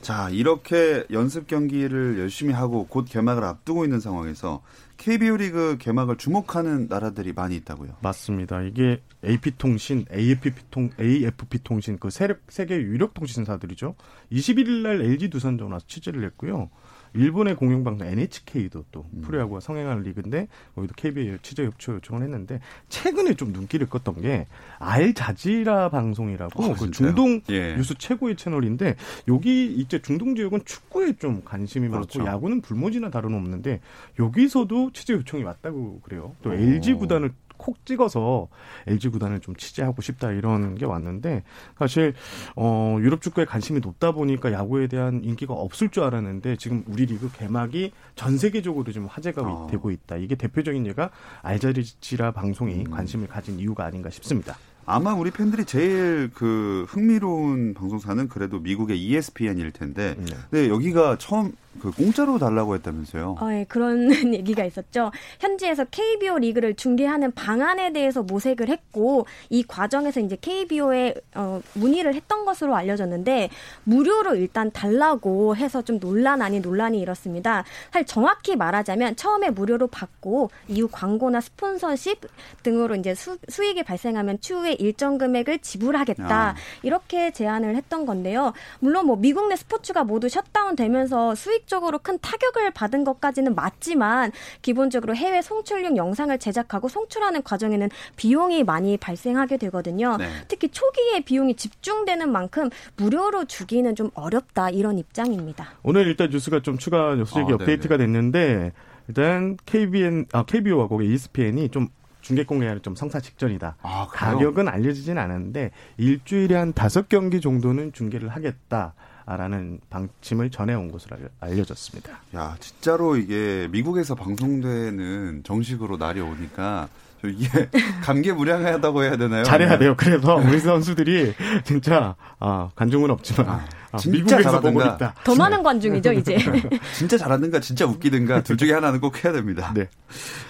자, 0.00 0.28
이렇게 0.30 1.04
연습 1.12 1.46
경기를 1.46 2.18
열심히 2.18 2.52
하고 2.52 2.86
곧 2.86 3.06
개막을 3.08 3.42
앞두고 3.42 3.84
있는 3.84 4.00
상황에서 4.00 4.62
KBO 4.96 5.36
리그 5.36 5.76
개막을 5.78 6.16
주목하는 6.16 6.86
나라들이 6.88 7.32
많이 7.32 7.56
있다고요. 7.56 7.96
맞습니다. 8.00 8.62
이게 8.62 9.02
AP통신, 9.24 10.06
AFP, 10.12 10.52
통, 10.70 10.90
AFP 11.00 11.58
통신 11.64 11.98
그 11.98 12.08
세계 12.10 12.76
유력 12.76 13.12
통신사들이죠. 13.14 13.94
21일 14.32 14.82
날 14.82 15.00
LG 15.02 15.30
두산전 15.30 15.72
와서 15.72 15.84
취재를 15.86 16.24
했고요. 16.24 16.70
일본의 17.14 17.56
공영방송 17.56 18.06
NHK도 18.06 18.84
또 18.90 19.06
음. 19.14 19.22
프로야구와 19.22 19.60
성행하는 19.60 20.02
리그인데 20.02 20.48
거기도 20.74 20.94
KBO 20.96 21.38
취재 21.42 21.64
협조 21.64 21.94
요청을 21.94 22.22
했는데 22.22 22.60
최근에 22.88 23.34
좀 23.34 23.52
눈길을 23.52 23.86
껐던 23.86 24.22
게 24.22 24.46
알자지라 24.78 25.90
방송이라고 25.90 26.62
어, 26.62 26.74
그 26.74 26.90
중동 26.90 27.40
예. 27.50 27.76
뉴스 27.76 27.94
최고의 27.96 28.36
채널인데 28.36 28.96
여기 29.28 29.66
이제 29.66 30.00
중동 30.02 30.34
지역은 30.34 30.64
축구에 30.64 31.14
좀 31.14 31.42
관심이 31.44 31.88
그렇죠. 31.88 32.18
많고 32.18 32.32
야구는 32.32 32.60
불모지나 32.60 33.10
다름없는데 33.10 33.80
여기서도 34.18 34.90
취재 34.92 35.12
요청이 35.14 35.44
왔다고 35.44 36.00
그래요. 36.00 36.34
또 36.42 36.50
오. 36.50 36.54
LG 36.54 36.94
구단을 36.94 37.32
콕 37.56 37.84
찍어서 37.84 38.48
LG 38.86 39.08
구단을 39.08 39.40
좀 39.40 39.56
취재하고 39.56 40.02
싶다 40.02 40.32
이런 40.32 40.74
게 40.74 40.84
왔는데 40.84 41.44
사실 41.78 42.14
어 42.56 42.96
유럽 43.00 43.22
축구에 43.22 43.44
관심이 43.44 43.80
높다 43.80 44.12
보니까 44.12 44.52
야구에 44.52 44.86
대한 44.86 45.22
인기가 45.24 45.54
없을 45.54 45.88
줄 45.88 46.04
알았는데 46.04 46.56
지금 46.56 46.84
우리 46.86 47.06
리그 47.06 47.30
개막이 47.32 47.92
전 48.14 48.38
세계적으로 48.38 48.92
좀 48.92 49.06
화제가 49.06 49.42
어. 49.42 49.66
되고 49.70 49.90
있다. 49.90 50.16
이게 50.16 50.34
대표적인 50.34 50.86
예가 50.86 51.10
알자리지라 51.42 52.32
방송이 52.32 52.74
음. 52.74 52.90
관심을 52.90 53.28
가진 53.28 53.58
이유가 53.58 53.84
아닌가 53.84 54.10
싶습니다. 54.10 54.56
아마 54.86 55.14
우리 55.14 55.30
팬들이 55.30 55.64
제일 55.64 56.30
그 56.34 56.84
흥미로운 56.88 57.74
방송사는 57.74 58.28
그래도 58.28 58.60
미국의 58.60 59.02
ESPN일 59.02 59.72
텐데, 59.72 60.14
네. 60.18 60.34
근데 60.50 60.68
여기가 60.68 61.16
처음 61.18 61.52
그 61.80 61.90
공짜로 61.90 62.38
달라고 62.38 62.74
했다면서요? 62.76 63.36
어, 63.40 63.52
예, 63.52 63.64
그런 63.68 64.08
얘기가 64.34 64.64
있었죠. 64.64 65.10
현지에서 65.40 65.84
KBO 65.84 66.38
리그를 66.38 66.74
중계하는 66.74 67.32
방안에 67.32 67.92
대해서 67.92 68.22
모색을 68.22 68.68
했고 68.68 69.26
이 69.50 69.62
과정에서 69.64 70.20
이제 70.20 70.36
KBO에 70.40 71.14
어, 71.34 71.60
문의를 71.74 72.14
했던 72.14 72.44
것으로 72.44 72.74
알려졌는데 72.76 73.50
무료로 73.84 74.36
일단 74.36 74.70
달라고 74.70 75.56
해서 75.56 75.82
좀 75.82 75.98
논란 75.98 76.42
아닌 76.42 76.62
논란이 76.62 77.00
일었습니다. 77.00 77.64
사실 77.92 78.06
정확히 78.06 78.56
말하자면 78.56 79.16
처음에 79.16 79.50
무료로 79.50 79.88
받고 79.88 80.50
이후 80.68 80.88
광고나 80.90 81.40
스폰서십 81.40 82.20
등으로 82.62 82.94
이제 82.96 83.14
수, 83.14 83.38
익이 83.64 83.82
발생하면 83.82 84.40
추후에 84.40 84.72
일정 84.74 85.18
금액을 85.18 85.60
지불하겠다 85.60 86.48
아. 86.48 86.54
이렇게 86.82 87.30
제안을 87.32 87.76
했던 87.76 88.06
건데요. 88.06 88.52
물론 88.80 89.06
뭐 89.06 89.16
미국 89.16 89.48
내 89.48 89.56
스포츠가 89.56 90.04
모두 90.04 90.28
셧다운되면서 90.28 91.34
수익 91.34 91.63
적으로 91.66 91.98
큰 91.98 92.18
타격을 92.18 92.70
받은 92.72 93.04
것까지는 93.04 93.54
맞지만 93.54 94.32
기본적으로 94.62 95.14
해외 95.14 95.42
송출용 95.42 95.96
영상을 95.96 96.36
제작하고 96.38 96.88
송출하는 96.88 97.42
과정에는 97.42 97.88
비용이 98.16 98.64
많이 98.64 98.96
발생하게 98.96 99.56
되거든요. 99.58 100.16
네. 100.16 100.28
특히 100.48 100.68
초기에 100.68 101.20
비용이 101.20 101.54
집중되는 101.54 102.30
만큼 102.30 102.70
무료로 102.96 103.46
주기는 103.46 103.94
좀 103.94 104.10
어렵다 104.14 104.70
이런 104.70 104.98
입장입니다. 104.98 105.68
오늘 105.82 106.06
일단 106.06 106.30
뉴스가 106.30 106.60
좀 106.60 106.78
추가 106.78 107.16
소식이 107.16 107.52
아, 107.52 107.54
업데이트가 107.54 107.96
됐는데 107.96 108.72
일단 109.08 109.56
KBN 109.66 110.26
아 110.32 110.44
KBO하고 110.44 111.02
ESPN이 111.02 111.68
좀 111.70 111.88
중계 112.20 112.44
공약을 112.44 112.80
좀 112.80 112.94
성사 112.94 113.20
직전이다. 113.20 113.76
아, 113.82 114.06
가격은 114.10 114.66
알려지진 114.66 115.18
않았는데 115.18 115.70
일주일에 115.98 116.54
한 116.54 116.72
다섯 116.72 117.08
경기 117.08 117.40
정도는 117.40 117.92
중계를 117.92 118.30
하겠다. 118.30 118.94
라는 119.26 119.80
방침을 119.90 120.50
전해온 120.50 120.92
것으로 120.92 121.16
알려졌습니다. 121.40 122.10
야, 122.36 122.56
진짜로 122.60 123.16
이게 123.16 123.68
미국에서 123.70 124.14
방송되는 124.14 125.42
정식으로 125.44 125.96
날이 125.96 126.20
오니까 126.20 126.88
이게 127.24 127.48
감개무량하다고 128.04 129.02
해야 129.02 129.16
되나요? 129.16 129.44
잘해야 129.44 129.78
돼요. 129.78 129.94
그래서 129.96 130.34
우리 130.36 130.60
선수들이 130.60 131.34
진짜 131.64 132.16
아, 132.38 132.70
관중은 132.76 133.10
없지만 133.10 133.48
아, 133.48 133.64
아 133.94 133.96
진짜 133.96 134.40
있다. 134.40 135.14
더 135.22 135.34
많은 135.36 135.62
관중이죠 135.62 136.12
이제. 136.12 136.36
진짜 136.96 137.16
잘하는가, 137.16 137.60
진짜 137.60 137.86
웃기든가 137.86 138.42
둘 138.42 138.56
중에 138.56 138.72
하나는 138.72 139.00
꼭 139.00 139.24
해야 139.24 139.32
됩니다. 139.32 139.72
네. 139.72 139.88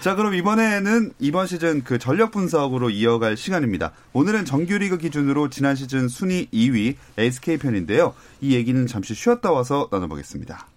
자, 0.01 0.15
그럼 0.15 0.33
이번에는 0.33 1.13
이번 1.19 1.45
시즌 1.45 1.83
그 1.83 1.99
전력 1.99 2.31
분석으로 2.31 2.89
이어갈 2.89 3.37
시간입니다. 3.37 3.91
오늘은 4.13 4.45
정규리그 4.45 4.97
기준으로 4.97 5.49
지난 5.51 5.75
시즌 5.75 6.07
순위 6.07 6.47
2위 6.51 6.95
SK 7.17 7.57
편인데요. 7.57 8.15
이 8.41 8.55
얘기는 8.55 8.87
잠시 8.87 9.13
쉬었다 9.13 9.51
와서 9.51 9.89
나눠보겠습니다. 9.91 10.67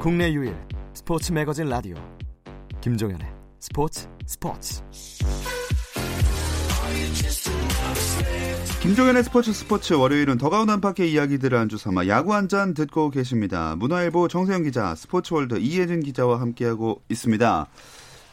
국내 0.00 0.32
유일 0.32 0.56
스포츠 0.94 1.32
매거진 1.32 1.68
라디오 1.68 1.96
김종현의 2.80 3.39
스포츠 3.62 4.08
스포츠 4.24 4.82
김종현의 8.80 9.22
스포츠 9.22 9.52
스포츠 9.52 9.92
월요일은 9.92 10.38
더그아웃 10.38 10.70
안팎의 10.70 11.12
이야기들을 11.12 11.58
안주 11.58 11.76
삼아 11.76 12.06
야구 12.06 12.32
한 12.32 12.48
잔 12.48 12.72
듣고 12.72 13.10
계십니다. 13.10 13.76
문화일보 13.76 14.28
정세영 14.28 14.62
기자, 14.62 14.94
스포츠월드 14.94 15.58
이혜진 15.58 16.00
기자와 16.00 16.40
함께하고 16.40 17.02
있습니다. 17.10 17.66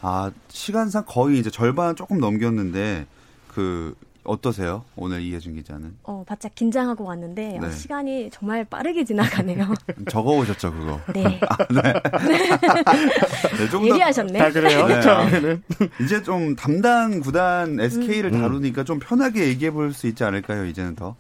아 0.02 0.32
시간상 0.48 1.04
거의 1.06 1.40
이제 1.40 1.50
절반 1.52 1.98
조금 1.98 2.20
넘겼는데 2.20 3.06
그 3.50 3.96
어떠세요? 4.28 4.84
오늘 4.96 5.22
이혜진 5.22 5.56
기자는? 5.56 5.96
어, 6.04 6.24
바짝 6.28 6.54
긴장하고 6.54 7.06
왔는데 7.06 7.58
어, 7.58 7.62
네. 7.62 7.72
시간이 7.72 8.30
정말 8.32 8.66
빠르게 8.66 9.04
지나가네요. 9.06 9.74
적어 10.12 10.32
오셨죠, 10.34 10.72
그거? 10.74 11.00
네. 11.14 11.40
아, 11.48 11.58
네. 11.70 11.82
네. 13.58 13.70
좀 13.72 13.88
예리하셨네. 13.88 14.40
아, 14.40 14.52
그래요? 14.52 14.86
네. 14.88 15.60
이제 16.04 16.22
좀 16.22 16.56
담당 16.56 17.20
구단 17.22 17.80
SK를 17.80 18.34
음. 18.34 18.42
다루니까 18.42 18.84
좀 18.84 19.00
편하게 19.00 19.48
얘기해 19.48 19.72
볼 19.72 19.88
수 19.94 20.06
있지 20.08 20.24
않을까요, 20.26 20.66
이제는 20.66 20.96
더? 20.96 21.16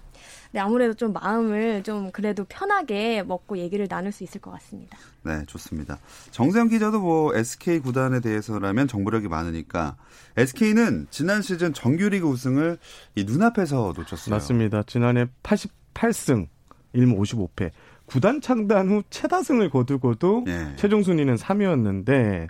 네, 0.51 0.59
아무래도 0.59 0.93
좀 0.93 1.13
마음을 1.13 1.83
좀 1.83 2.11
그래도 2.11 2.45
편하게 2.45 3.23
먹고 3.23 3.57
얘기를 3.57 3.87
나눌 3.87 4.11
수 4.11 4.23
있을 4.23 4.41
것 4.41 4.51
같습니다. 4.51 4.97
네, 5.23 5.43
좋습니다. 5.45 5.99
정세영 6.31 6.69
기자도 6.69 6.99
뭐 6.99 7.35
SK 7.35 7.79
구단에 7.79 8.19
대해서라면 8.19 8.87
정보력이 8.87 9.27
많으니까 9.27 9.97
SK는 10.37 11.07
지난 11.09 11.41
시즌 11.41 11.73
정규리그 11.73 12.27
우승을 12.27 12.77
이 13.15 13.23
눈앞에서 13.23 13.93
놓쳤어요. 13.95 14.33
맞습니다. 14.33 14.83
지난해 14.83 15.25
88승 15.43 16.47
1무 16.95 17.17
55패. 17.19 17.71
구단 18.05 18.39
창단 18.39 18.87
후 18.89 19.03
최다승을 19.09 19.69
거두고도 19.69 20.45
예. 20.47 20.73
최종 20.77 21.03
순위는 21.03 21.35
3위였는데 21.35 22.47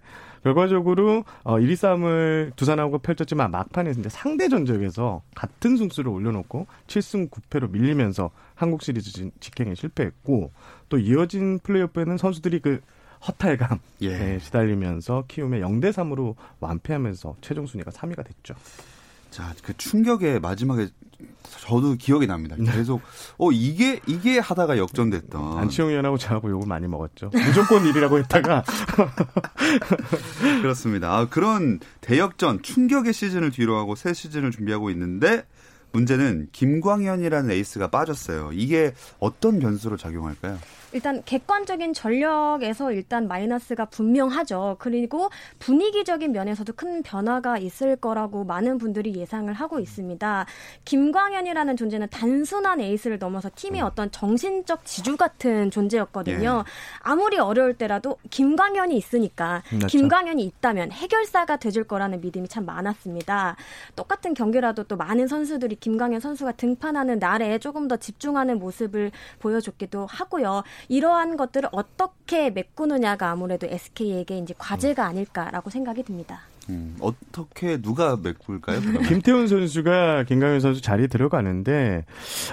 결과적으로 0.47 1.25
어 1.43 1.55
1위 1.57 1.75
싸움을 1.75 2.53
두산하고 2.55 2.99
펼쳤지만 2.99 3.51
막판에 3.51 3.91
이제 3.91 4.07
상대 4.07 4.47
전적에서 4.47 5.21
같은 5.35 5.75
승수를 5.75 6.09
올려놓고 6.09 6.67
7승 6.87 7.29
9패로 7.29 7.69
밀리면서 7.69 8.31
한국 8.55 8.81
시리즈 8.81 9.29
직행에 9.39 9.75
실패했고 9.75 10.51
또 10.87 10.97
이어진 10.97 11.59
플레이오프에는 11.59 12.17
선수들이 12.17 12.59
그 12.61 12.79
허탈감 13.27 13.79
예. 14.03 14.35
에 14.35 14.39
시달리면서 14.39 15.25
키움에 15.27 15.59
0대 15.59 15.91
3으로 15.91 16.35
완패하면서 16.59 17.35
최종 17.41 17.65
순위가 17.65 17.91
3위가 17.91 18.23
됐죠. 18.25 18.55
자, 19.29 19.53
그 19.63 19.75
충격의 19.77 20.39
마지막에 20.39 20.89
저도 21.61 21.95
기억이 21.95 22.27
납니다. 22.27 22.55
네. 22.57 22.71
계속 22.71 23.01
어 23.37 23.51
이게 23.51 23.99
이게 24.05 24.39
하다가 24.39 24.77
역전됐던 24.77 25.57
안치홍 25.57 25.89
의원하고 25.89 26.17
저하고 26.17 26.49
욕을 26.49 26.67
많이 26.67 26.87
먹었죠. 26.87 27.29
무조건 27.33 27.83
1위라고 27.83 28.19
했다가 28.19 28.63
그렇습니다. 30.61 31.17
아, 31.17 31.27
그런 31.27 31.79
대역전 32.01 32.61
충격의 32.61 33.13
시즌을 33.13 33.51
뒤로하고 33.51 33.95
새 33.95 34.13
시즌을 34.13 34.51
준비하고 34.51 34.89
있는데 34.91 35.45
문제는 35.91 36.49
김광현이라는 36.51 37.49
에이스가 37.51 37.87
빠졌어요. 37.87 38.51
이게 38.53 38.93
어떤 39.19 39.59
변수로 39.59 39.97
작용할까요? 39.97 40.59
일단 40.93 41.21
객관적인 41.25 41.93
전력에서 41.93 42.91
일단 42.91 43.27
마이너스가 43.27 43.85
분명하죠. 43.85 44.77
그리고 44.79 45.29
분위기적인 45.59 46.31
면에서도 46.31 46.73
큰 46.73 47.03
변화가 47.03 47.57
있을 47.57 47.95
거라고 47.97 48.45
많은 48.45 48.77
분들이 48.77 49.15
예상을 49.15 49.51
하고 49.53 49.79
있습니다. 49.79 50.45
김광현이라는 50.85 51.77
존재는 51.77 52.07
단순한 52.09 52.79
에이스를 52.79 53.19
넘어서 53.19 53.49
팀의 53.53 53.81
어떤 53.81 54.09
정신적 54.11 54.85
지주 54.85 55.17
같은 55.17 55.71
존재였거든요. 55.71 56.63
예. 56.65 56.71
아무리 56.99 57.37
어려울 57.37 57.73
때라도 57.73 58.17
김광현이 58.29 58.95
있으니까 58.95 59.63
그렇죠. 59.69 59.87
김광현이 59.87 60.43
있다면 60.43 60.91
해결사가 60.91 61.57
되줄 61.57 61.83
거라는 61.83 62.21
믿음이 62.21 62.47
참 62.47 62.65
많았습니다. 62.65 63.55
똑같은 63.95 64.33
경기라도 64.33 64.83
또 64.83 64.95
많은 64.95 65.27
선수들이 65.27 65.75
김광현 65.75 66.21
선수가 66.21 66.53
등판하는 66.53 67.19
날에 67.19 67.57
조금 67.59 67.87
더 67.87 67.97
집중하는 67.97 68.59
모습을 68.59 69.11
보여줬기도 69.39 70.05
하고요. 70.05 70.63
이러한 70.89 71.37
것들을 71.37 71.69
어떻게 71.71 72.49
메꾸느냐가 72.49 73.31
아무래도 73.31 73.67
SK에게 73.67 74.37
이제 74.39 74.53
과제가 74.57 75.05
아닐까라고 75.05 75.69
생각이 75.69 76.03
듭니다. 76.03 76.41
음, 76.69 76.97
어떻게 76.99 77.81
누가 77.81 78.17
메꿀까요? 78.17 78.81
김태훈 79.07 79.47
선수가 79.47 80.25
김강현 80.25 80.59
선수 80.59 80.81
자리에 80.81 81.07
들어가는데 81.07 82.05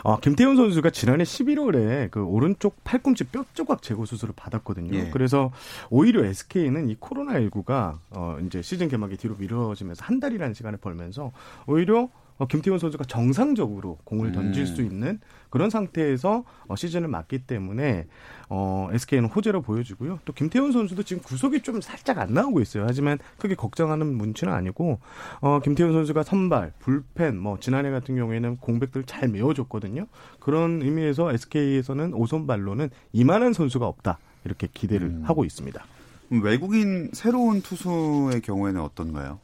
어, 0.04 0.18
김태훈 0.20 0.56
선수가 0.56 0.90
지난해 0.90 1.24
11월에 1.24 2.10
그 2.10 2.22
오른쪽 2.24 2.82
팔꿈치 2.84 3.24
뼈 3.24 3.44
조각 3.54 3.82
제거 3.82 4.04
수술을 4.04 4.34
받았거든요. 4.36 4.96
예. 4.96 5.10
그래서 5.10 5.50
오히려 5.90 6.24
SK는 6.24 6.90
이 6.90 6.96
코로나 6.98 7.32
19가 7.40 7.98
어, 8.10 8.38
이제 8.46 8.62
시즌 8.62 8.88
개막이 8.88 9.16
뒤로 9.16 9.34
미뤄지면서 9.36 10.04
한 10.04 10.20
달이라는 10.20 10.54
시간을 10.54 10.78
벌면서 10.78 11.32
오히려 11.66 12.08
어, 12.38 12.46
김태훈 12.46 12.78
선수가 12.78 13.04
정상적으로 13.04 13.98
공을 14.04 14.32
던질 14.32 14.62
음. 14.62 14.66
수 14.66 14.82
있는 14.82 15.20
그런 15.50 15.70
상태에서 15.70 16.44
어, 16.66 16.76
시즌을 16.76 17.08
맞기 17.08 17.46
때문에 17.46 18.06
어, 18.48 18.88
SK는 18.92 19.28
호재로 19.28 19.62
보여주고요. 19.62 20.18
또 20.24 20.32
김태훈 20.32 20.72
선수도 20.72 21.04
지금 21.04 21.22
구속이 21.22 21.62
좀 21.62 21.80
살짝 21.80 22.18
안 22.18 22.34
나오고 22.34 22.60
있어요. 22.60 22.84
하지만 22.88 23.18
크게 23.38 23.54
걱정하는 23.54 24.06
문치는 24.14 24.52
아니고 24.52 24.98
어, 25.40 25.60
김태훈 25.60 25.92
선수가 25.92 26.24
선발, 26.24 26.72
불펜, 26.80 27.38
뭐 27.38 27.58
지난해 27.60 27.90
같은 27.90 28.16
경우에는 28.16 28.56
공백들 28.56 29.04
잘 29.04 29.28
메워줬거든요. 29.28 30.06
그런 30.40 30.82
의미에서 30.82 31.32
SK에서는 31.32 32.14
오선발로는 32.14 32.90
이만한 33.12 33.52
선수가 33.52 33.86
없다 33.86 34.18
이렇게 34.44 34.68
기대를 34.72 35.06
음. 35.06 35.22
하고 35.24 35.44
있습니다. 35.44 35.84
외국인 36.30 37.10
새로운 37.12 37.60
투수의 37.60 38.40
경우에는 38.40 38.80
어떤가요? 38.80 39.38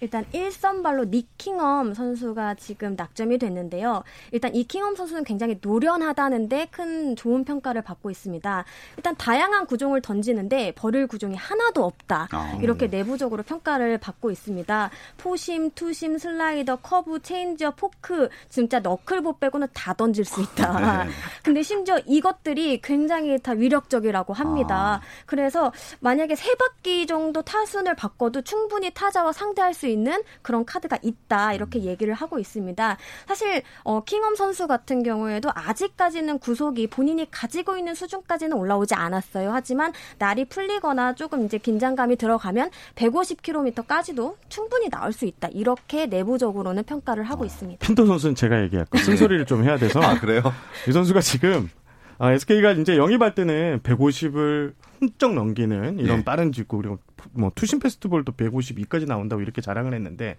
일단 0.00 0.24
1선발로 0.32 1.08
니킹엄 1.08 1.94
선수가 1.94 2.54
지금 2.54 2.94
낙점이 2.96 3.38
됐는데요. 3.38 4.02
일단 4.32 4.54
이킹엄 4.54 4.94
선수는 4.94 5.24
굉장히 5.24 5.58
노련하다는데 5.60 6.68
큰 6.70 7.16
좋은 7.16 7.44
평가를 7.44 7.82
받고 7.82 8.10
있습니다. 8.10 8.64
일단 8.96 9.16
다양한 9.16 9.66
구종을 9.66 10.02
던지는데 10.02 10.72
버릴 10.72 11.06
구종이 11.06 11.34
하나도 11.34 11.84
없다. 11.84 12.28
아. 12.30 12.58
이렇게 12.60 12.88
내부적으로 12.88 13.42
평가를 13.42 13.98
받고 13.98 14.30
있습니다. 14.30 14.90
포심, 15.16 15.70
투심, 15.70 16.18
슬라이더, 16.18 16.76
커브, 16.76 17.20
체인지업, 17.22 17.72
포크 17.72 18.28
진짜 18.48 18.80
너클볼 18.80 19.38
빼고는 19.38 19.68
다 19.72 19.94
던질 19.94 20.24
수 20.24 20.42
있다. 20.42 21.04
네. 21.04 21.10
근데 21.42 21.62
심지어 21.62 21.98
이것들이 22.06 22.80
굉장히 22.82 23.38
다 23.38 23.52
위력적이라고 23.52 24.34
합니다. 24.34 24.76
아. 24.76 25.00
그래서 25.24 25.72
만약에 26.00 26.34
세 26.34 26.54
바퀴 26.54 27.06
정도 27.06 27.42
타순을 27.42 27.94
바꿔도 27.94 28.42
충분히 28.42 28.90
타자와 28.90 29.32
상대할 29.32 29.72
수 29.72 29.85
있는 29.86 30.22
그런 30.42 30.64
카드가 30.64 30.98
있다 31.02 31.54
이렇게 31.54 31.82
얘기를 31.82 32.14
하고 32.14 32.38
있습니다. 32.38 32.96
사실 33.26 33.62
어, 33.84 34.02
킹엄 34.04 34.36
선수 34.36 34.66
같은 34.66 35.02
경우에도 35.02 35.50
아직까지는 35.54 36.38
구속이 36.38 36.88
본인이 36.88 37.28
가지고 37.30 37.76
있는 37.76 37.94
수준까지는 37.94 38.56
올라오지 38.56 38.94
않았어요. 38.94 39.50
하지만 39.52 39.92
날이 40.18 40.44
풀리거나 40.44 41.14
조금 41.14 41.44
이제 41.44 41.58
긴장감이 41.58 42.16
들어가면 42.16 42.70
150km까지도 42.94 44.36
충분히 44.48 44.88
나올 44.88 45.12
수 45.12 45.24
있다. 45.24 45.48
이렇게 45.48 46.06
내부적으로는 46.06 46.84
평가를 46.84 47.24
하고 47.24 47.44
있습니다. 47.44 47.86
핀터 47.86 48.06
선수는 48.06 48.34
제가 48.34 48.62
얘기할까 48.62 48.98
쓴소리를 48.98 49.46
좀 49.46 49.64
해야 49.64 49.76
돼서 49.76 50.00
아, 50.00 50.18
그래요? 50.18 50.42
이 50.88 50.92
선수가 50.92 51.20
지금 51.20 51.70
아, 52.18 52.32
SK가 52.32 52.72
이제 52.72 52.96
영입할 52.96 53.34
때는 53.34 53.80
150을 53.82 54.74
훌쩍 55.00 55.34
넘기는 55.34 55.98
이런 55.98 56.18
네. 56.18 56.24
빠른 56.24 56.52
직구 56.52 56.78
그리고 56.78 56.98
뭐 57.32 57.50
투심 57.54 57.80
페스티벌도 57.80 58.32
152까지 58.32 59.06
나온다고 59.06 59.42
이렇게 59.42 59.60
자랑을 59.60 59.94
했는데 59.94 60.36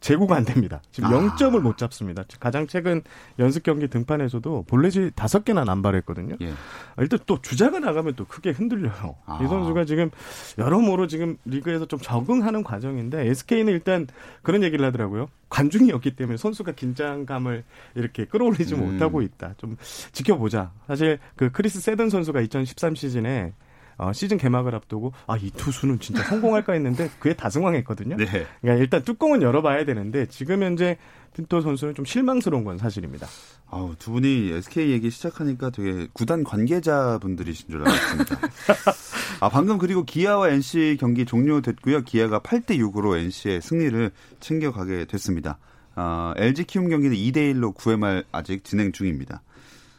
제구가 0.00 0.34
안 0.34 0.44
됩니다. 0.44 0.80
지금 0.90 1.10
아. 1.10 1.12
0점을 1.12 1.58
못 1.60 1.76
잡습니다. 1.76 2.24
가장 2.40 2.66
최근 2.66 3.02
연습 3.38 3.62
경기 3.62 3.86
등판에서도 3.88 4.64
볼넷이 4.66 5.10
다섯 5.14 5.44
개나 5.44 5.64
남발했거든요. 5.64 6.36
예. 6.40 6.50
아, 6.50 7.02
일단 7.02 7.18
또 7.26 7.40
주자가 7.40 7.78
나가면 7.78 8.14
또 8.16 8.24
크게 8.24 8.50
흔들려요. 8.50 9.16
아. 9.26 9.40
이 9.42 9.46
선수가 9.46 9.84
지금 9.84 10.10
여러모로 10.58 11.06
지금 11.06 11.36
리그에서 11.44 11.86
좀 11.86 11.98
적응하는 12.00 12.64
과정인데 12.64 13.26
SK는 13.26 13.72
일단 13.72 14.06
그런 14.42 14.62
얘기를 14.62 14.84
하더라고요. 14.86 15.28
관중이 15.50 15.92
없기 15.92 16.16
때문에 16.16 16.38
선수가 16.38 16.72
긴장감을 16.72 17.64
이렇게 17.94 18.24
끌어올리지 18.24 18.74
음. 18.76 18.92
못하고 18.92 19.20
있다. 19.20 19.54
좀 19.58 19.76
지켜보자. 20.12 20.72
사실 20.86 21.18
그 21.36 21.50
크리스 21.50 21.80
세든 21.80 22.08
선수가 22.08 22.40
2013 22.40 22.94
시즌에 22.94 23.52
어, 24.00 24.12
시즌 24.12 24.38
개막을 24.38 24.74
앞두고 24.74 25.12
아 25.26 25.36
이 25.36 25.50
투수는 25.50 26.00
진짜 26.00 26.22
성공할까 26.24 26.74
했는데 26.74 27.10
그에 27.18 27.34
다승왕했거든요. 27.34 28.16
네. 28.16 28.26
그러니까 28.60 28.82
일단 28.82 29.02
뚜껑은 29.02 29.42
열어봐야 29.42 29.84
되는데 29.84 30.26
지금 30.26 30.62
현재 30.62 30.98
핀토 31.34 31.60
선수는 31.60 31.94
좀 31.94 32.04
실망스러운 32.04 32.64
건 32.64 32.76
사실입니다. 32.76 33.26
아우, 33.70 33.94
두 33.98 34.10
분이 34.12 34.50
SK 34.52 34.90
얘기 34.90 35.10
시작하니까 35.10 35.70
되게 35.70 36.08
구단 36.12 36.42
관계자 36.44 37.18
분들이신 37.22 37.70
줄 37.70 37.82
알았습니다. 37.86 38.38
아, 39.40 39.48
방금 39.48 39.78
그리고 39.78 40.04
기아와 40.04 40.50
NC 40.50 40.96
경기 41.00 41.24
종료됐고요. 41.24 42.02
기아가 42.02 42.40
8대 42.40 42.78
6으로 42.78 43.16
NC의 43.16 43.62
승리를 43.62 44.10
챙겨가게 44.40 45.04
됐습니다. 45.06 45.58
아, 45.94 46.34
LG 46.36 46.64
키움 46.64 46.88
경기는 46.88 47.16
2대 47.16 47.54
1로 47.54 47.74
9회 47.74 47.98
말 47.98 48.24
아직 48.32 48.64
진행 48.64 48.92
중입니다. 48.92 49.42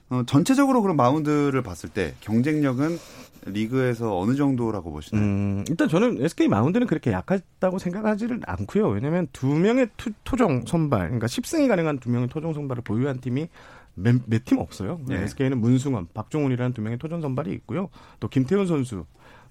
어, 0.09 0.23
전체적으로 0.27 0.81
그런 0.81 0.97
마운드를 0.97 1.61
봤을 1.63 1.89
때 1.89 2.13
경쟁력은 2.19 2.99
리그에서 3.45 4.17
어느 4.19 4.35
정도라고 4.35 4.91
보시나요? 4.91 5.23
음, 5.23 5.65
일단 5.69 5.87
저는 5.87 6.23
SK 6.23 6.47
마운드는 6.47 6.87
그렇게 6.87 7.11
약하다고 7.11 7.79
생각하지를 7.79 8.41
않고요. 8.45 8.89
왜냐하면 8.89 9.27
두 9.33 9.47
명의 9.47 9.89
투, 9.97 10.11
토종 10.23 10.65
선발, 10.65 11.01
그러니까 11.01 11.27
10승이 11.27 11.67
가능한 11.67 11.99
두 11.99 12.09
명의 12.09 12.27
토종 12.27 12.53
선발을 12.53 12.83
보유한 12.83 13.19
팀이 13.19 13.47
몇팀 13.95 14.57
없어요. 14.59 15.01
네. 15.07 15.23
SK는 15.23 15.59
문승원, 15.59 16.07
박종훈이라는 16.13 16.73
두 16.73 16.81
명의 16.81 16.97
토종 16.97 17.21
선발이 17.21 17.51
있고요. 17.53 17.89
또 18.19 18.27
김태훈 18.27 18.67
선수. 18.67 19.05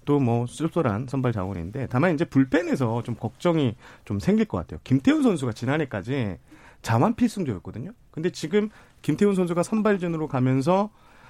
또뭐 0.05 0.47
쏠쏠한 0.47 1.05
선발 1.07 1.31
자원인데 1.31 1.87
다만 1.91 2.15
이제 2.15 2.25
불펜에서 2.25 3.03
좀 3.03 3.13
걱정이 3.13 3.75
좀 4.03 4.19
생길 4.19 4.45
것 4.45 4.57
같아요. 4.57 4.79
김태훈 4.83 5.21
선수가 5.21 5.51
지난해까지 5.53 6.37
좌완 6.81 7.13
필승조였거든요. 7.15 7.91
근데 8.09 8.31
지금 8.31 8.69
김태훈 9.03 9.35
선수가 9.35 9.61
선발진으로 9.61 10.27
가면서 10.27 10.89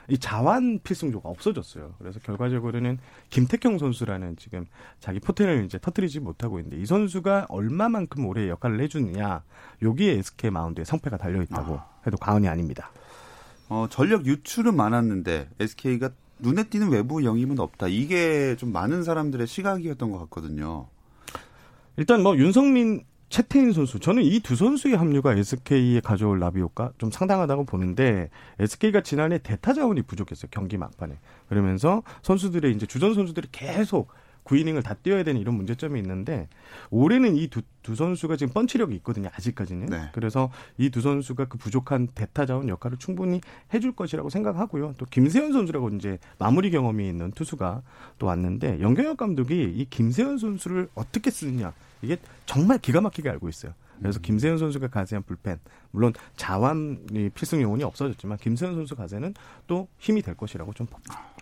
이 0.10 0.18
자완 0.18 0.80
필승조가 0.84 1.30
없어졌어요. 1.30 1.96
그래서 2.00 2.20
결과적으로는 2.20 2.98
김태경 3.30 3.78
선수라는 3.78 4.36
지금 4.38 4.66
자기 5.00 5.20
포텐을 5.20 5.66
이제 5.66 5.80
터뜨리지 5.80 6.20
못하고 6.20 6.60
있는데 6.60 6.78
이 6.82 6.86
선수가 6.86 7.48
얼마만큼 7.50 8.26
올해 8.26 8.50
역할을 8.50 8.82
해주느냐 8.82 9.44
여기에 9.82 10.14
SK 10.20 10.52
마운드에 10.52 10.84
성패가 10.84 11.18
달려 11.18 11.42
있다고 11.42 11.80
해도 12.06 12.18
과언이 12.18 12.48
아닙니다. 12.48 12.92
어, 13.70 13.88
전력 13.90 14.26
유출은 14.26 14.76
많았는데 14.76 15.50
SK가 15.60 16.10
눈에 16.40 16.64
띄는 16.64 16.90
외부 16.90 17.24
영입은 17.24 17.60
없다. 17.60 17.88
이게 17.88 18.56
좀 18.58 18.72
많은 18.74 19.04
사람들의 19.04 19.48
시각이었던 19.48 20.12
것 20.12 20.20
같거든요. 20.22 20.88
일단 21.98 22.24
뭐 22.24 22.36
윤성민 22.36 23.06
최태인 23.32 23.72
선수. 23.72 23.98
저는 24.00 24.24
이 24.24 24.42
두 24.42 24.58
선수의 24.58 24.98
합류가 24.98 25.34
SK에 25.34 26.02
가져올 26.02 26.40
나비 26.40 26.60
효과 26.60 26.92
좀 26.98 27.10
상당하다고 27.10 27.64
보는데 27.66 28.30
SK가 28.60 29.02
지난해 29.02 29.38
대타 29.38 29.72
자원이 29.74 30.02
부족했어요 30.02 30.50
경기 30.52 30.78
막판에. 30.78 31.18
그러면서 31.48 32.04
선수들의 32.24 32.74
이제 32.74 32.86
주전 32.86 33.14
선수들이 33.14 33.48
계속 33.54 34.10
9이닝을 34.46 34.84
다 34.84 34.94
뛰어야 34.96 35.24
되는 35.24 35.40
이런 35.40 35.56
문제점이 35.56 36.00
있는데 36.00 36.48
올해는 36.90 37.36
이두 37.36 37.62
두 37.84 37.96
선수가 37.96 38.36
지금 38.36 38.54
펀치력이 38.54 38.94
있거든요 38.96 39.30
아직까지는 39.34 39.88
네. 39.88 40.10
그래서 40.14 40.52
이 40.78 40.90
두 40.90 41.02
선수가 41.02 41.46
그 41.46 41.58
부족한 41.58 42.10
대타 42.14 42.46
자원 42.46 42.68
역할을 42.70 42.98
충분히 42.98 43.42
해줄 43.74 43.94
것이라고 43.94 44.30
생각하고요 44.30 44.96
또 44.98 45.06
김세현 45.06 45.54
선수라고 45.54 45.90
이제 45.90 46.20
마무리 46.38 46.70
경험이 46.70 47.08
있는 47.08 47.32
투수가 47.32 47.82
또 48.20 48.28
왔는데 48.28 48.82
연경혁 48.82 49.18
감독이 49.18 49.64
이 49.64 49.86
김세현 49.90 50.38
선수를 50.38 50.90
어떻게 50.96 51.32
쓰느냐 51.32 51.74
이게 52.02 52.18
정말 52.46 52.80
기가 52.80 53.00
막히게 53.02 53.30
알고 53.30 53.48
있어요. 53.50 53.74
그래서 54.00 54.20
음. 54.20 54.22
김세현 54.24 54.58
선수가 54.58 54.88
가세한 54.88 55.24
불펜 55.24 55.60
물론 55.92 56.14
자완이 56.38 57.30
필승 57.34 57.62
요원이 57.62 57.84
없어졌지만 57.84 58.38
김세현 58.38 58.76
선수 58.76 58.96
가세는 58.96 59.34
또 59.68 59.88
힘이 59.98 60.22
될 60.22 60.36
것이라고 60.36 60.74
좀 60.74 60.88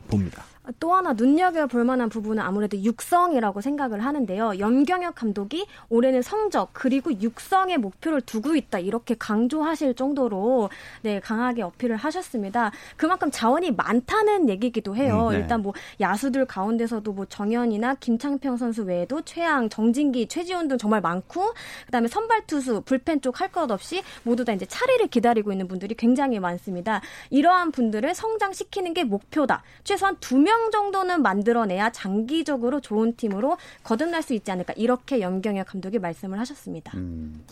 봅니다. 0.09 0.43
또 0.79 0.93
하나 0.93 1.13
눈여겨볼 1.13 1.83
만한 1.83 2.09
부분은 2.09 2.43
아무래도 2.43 2.77
육성이라고 2.77 3.61
생각을 3.61 4.05
하는데요. 4.05 4.59
염경엽 4.59 5.15
감독이 5.15 5.65
올해는 5.89 6.21
성적 6.21 6.69
그리고 6.73 7.11
육성의 7.11 7.77
목표를 7.79 8.21
두고 8.21 8.55
있다 8.55 8.79
이렇게 8.79 9.15
강조하실 9.17 9.95
정도로 9.95 10.69
네 11.01 11.19
강하게 11.19 11.63
어필을 11.63 11.95
하셨습니다. 11.95 12.71
그만큼 12.97 13.31
자원이 13.31 13.71
많다는 13.71 14.49
얘기기도 14.49 14.95
해요. 14.95 15.27
음, 15.27 15.33
네. 15.33 15.39
일단 15.39 15.61
뭐 15.61 15.73
야수들 15.99 16.45
가운데서도 16.45 17.13
뭐 17.13 17.25
정현이나 17.25 17.95
김창평 17.95 18.57
선수 18.57 18.83
외에도 18.83 19.21
최양, 19.21 19.69
정진기, 19.69 20.27
최지훈 20.27 20.67
등 20.67 20.77
정말 20.77 21.01
많고 21.01 21.53
그다음에 21.85 22.07
선발 22.07 22.45
투수, 22.45 22.81
불펜 22.81 23.21
쪽 23.21 23.41
할 23.41 23.49
것 23.49 23.71
없이 23.71 24.03
모두 24.23 24.38
다 24.45 24.53
이제 24.53 24.65
차례를 24.65 25.07
기다리고 25.07 25.51
있는 25.51 25.67
분들이 25.67 25.95
굉장히 25.95 26.39
많습니다. 26.39 27.01
이러한 27.29 27.71
분들을 27.71 28.13
성장시키는 28.15 28.93
게 28.93 29.03
목표다. 29.03 29.63
최소한 29.83 30.17
두 30.19 30.37
명 30.39 30.71
정도는 30.71 31.21
만들어내야 31.21 31.91
장기적으로 31.91 32.79
좋은 32.79 33.15
팀으로 33.15 33.57
거듭날 33.83 34.23
수 34.23 34.33
있지 34.33 34.51
않을까 34.51 34.73
이렇게 34.77 35.19
염경엽 35.21 35.67
감독이 35.67 35.99
말씀을 35.99 36.39
하셨습니다. 36.39 36.91
음, 36.97 37.43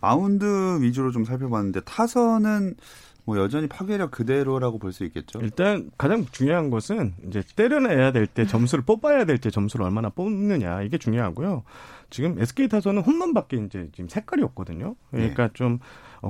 마운드 0.00 0.44
위주로 0.80 1.10
좀 1.10 1.24
살펴봤는데 1.24 1.80
타선은 1.80 2.74
뭐 3.24 3.38
여전히 3.38 3.66
파괴력 3.66 4.12
그대로라고 4.12 4.78
볼 4.78 4.92
수 4.92 5.04
있겠죠. 5.04 5.40
일단 5.42 5.90
가장 5.98 6.26
중요한 6.30 6.70
것은 6.70 7.14
이제 7.26 7.42
때려내야 7.56 8.12
될 8.12 8.26
때 8.28 8.46
점수를 8.46 8.84
뽑아야 8.84 9.24
될 9.24 9.38
때 9.38 9.50
점수를 9.50 9.84
얼마나 9.84 10.10
뽑느냐 10.10 10.82
이게 10.82 10.96
중요하고요. 10.96 11.64
지금 12.10 12.38
SK 12.40 12.68
타선은 12.68 13.02
홈런밖에 13.02 13.56
이제 13.56 13.88
지금 13.92 14.08
색깔이 14.08 14.42
없거든요. 14.44 14.94
그러니까 15.10 15.50
좀 15.54 15.74
어, 15.74 15.78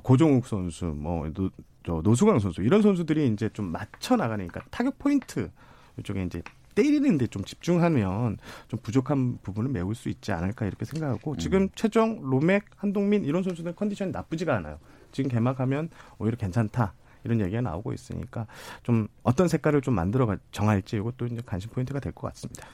고종욱 0.00 0.46
선수, 0.46 0.86
뭐 0.86 1.28
노, 1.32 1.50
저 1.84 2.00
노수광 2.02 2.38
선수 2.38 2.62
이런 2.62 2.82
선수들이 2.82 3.28
이제 3.28 3.48
좀 3.52 3.66
맞춰 3.66 4.16
나가니까 4.16 4.60
타격 4.70 4.98
포인트 4.98 5.50
이쪽에 5.98 6.24
이제 6.24 6.42
때리는데 6.74 7.28
좀 7.28 7.42
집중하면 7.44 8.38
좀 8.68 8.80
부족한 8.82 9.38
부분을 9.42 9.70
메울 9.70 9.94
수 9.94 10.08
있지 10.08 10.32
않을까 10.32 10.66
이렇게 10.66 10.84
생각하고 10.84 11.36
지금 11.36 11.68
최정, 11.74 12.20
로맥, 12.22 12.64
한동민 12.76 13.24
이런 13.24 13.42
선수들 13.42 13.74
컨디션이 13.74 14.12
나쁘지가 14.12 14.56
않아요. 14.56 14.78
지금 15.12 15.30
개막하면 15.30 15.88
오히려 16.18 16.36
괜찮다. 16.36 16.92
이런 17.24 17.40
얘기가 17.40 17.60
나오고 17.60 17.92
있으니까 17.92 18.46
좀 18.82 19.08
어떤 19.22 19.48
색깔을 19.48 19.80
좀 19.80 19.94
만들어 19.94 20.36
정할지 20.52 20.96
이것도 20.96 21.26
이제 21.26 21.40
관심 21.44 21.70
포인트가 21.70 21.98
될 21.98 22.12
것 22.12 22.28
같습니다. 22.28 22.66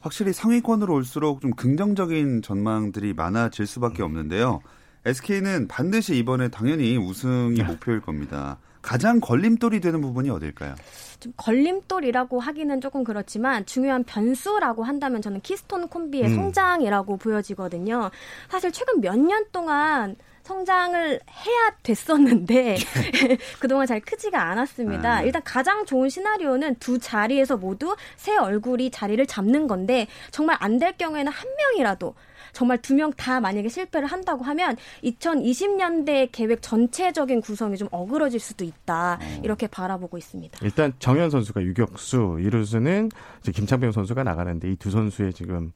확실히 0.00 0.32
상위권으로 0.32 0.94
올수록 0.94 1.40
좀 1.40 1.50
긍정적인 1.52 2.42
전망들이 2.42 3.12
많아질 3.14 3.66
수밖에 3.66 4.02
없는데요. 4.02 4.60
SK는 5.04 5.68
반드시 5.68 6.16
이번에 6.18 6.48
당연히 6.48 6.96
우승이 6.96 7.62
목표일 7.62 8.00
겁니다. 8.00 8.58
가장 8.82 9.20
걸림돌이 9.20 9.80
되는 9.80 10.00
부분이 10.00 10.30
어딜까요? 10.30 10.74
좀 11.20 11.32
걸림돌이라고 11.36 12.38
하기는 12.40 12.80
조금 12.80 13.04
그렇지만 13.04 13.66
중요한 13.66 14.04
변수라고 14.04 14.84
한다면 14.84 15.20
저는 15.20 15.40
키스톤 15.40 15.88
콤비의 15.88 16.24
음. 16.28 16.34
성장이라고 16.36 17.16
보여지거든요. 17.16 18.10
사실 18.48 18.70
최근 18.72 19.00
몇 19.00 19.16
년 19.18 19.44
동안 19.52 20.16
성장을 20.48 20.98
해야 21.46 21.70
됐었는데 21.82 22.78
그동안 23.60 23.86
잘 23.86 24.00
크지가 24.00 24.42
않았습니다. 24.50 25.20
네. 25.20 25.26
일단 25.26 25.42
가장 25.44 25.84
좋은 25.84 26.08
시나리오는 26.08 26.74
두 26.76 26.98
자리에서 26.98 27.56
모두 27.58 27.94
새 28.16 28.36
얼굴이 28.36 28.90
자리를 28.90 29.24
잡는 29.26 29.66
건데 29.68 30.06
정말 30.30 30.56
안 30.60 30.78
될 30.78 30.92
경우에는 30.96 31.30
한 31.32 31.48
명이라도 31.56 32.14
정말 32.52 32.78
두 32.78 32.94
명 32.94 33.12
다 33.12 33.40
만약에 33.40 33.68
실패를 33.68 34.06
한다고 34.08 34.44
하면 34.44 34.76
2020년대 35.04 36.28
계획 36.32 36.62
전체적인 36.62 37.40
구성이 37.40 37.76
좀 37.76 37.88
어그러질 37.90 38.38
수도 38.40 38.64
있다. 38.64 39.18
어. 39.20 39.40
이렇게 39.42 39.66
바라보고 39.66 40.16
있습니다. 40.18 40.58
일단 40.62 40.92
정현 40.98 41.30
선수가 41.30 41.62
유격수, 41.62 42.38
이루수는 42.40 43.10
김창병 43.52 43.92
선수가 43.92 44.22
나가는데 44.24 44.70
이 44.70 44.76
두 44.76 44.90
선수의 44.92 45.32
지금 45.34 45.72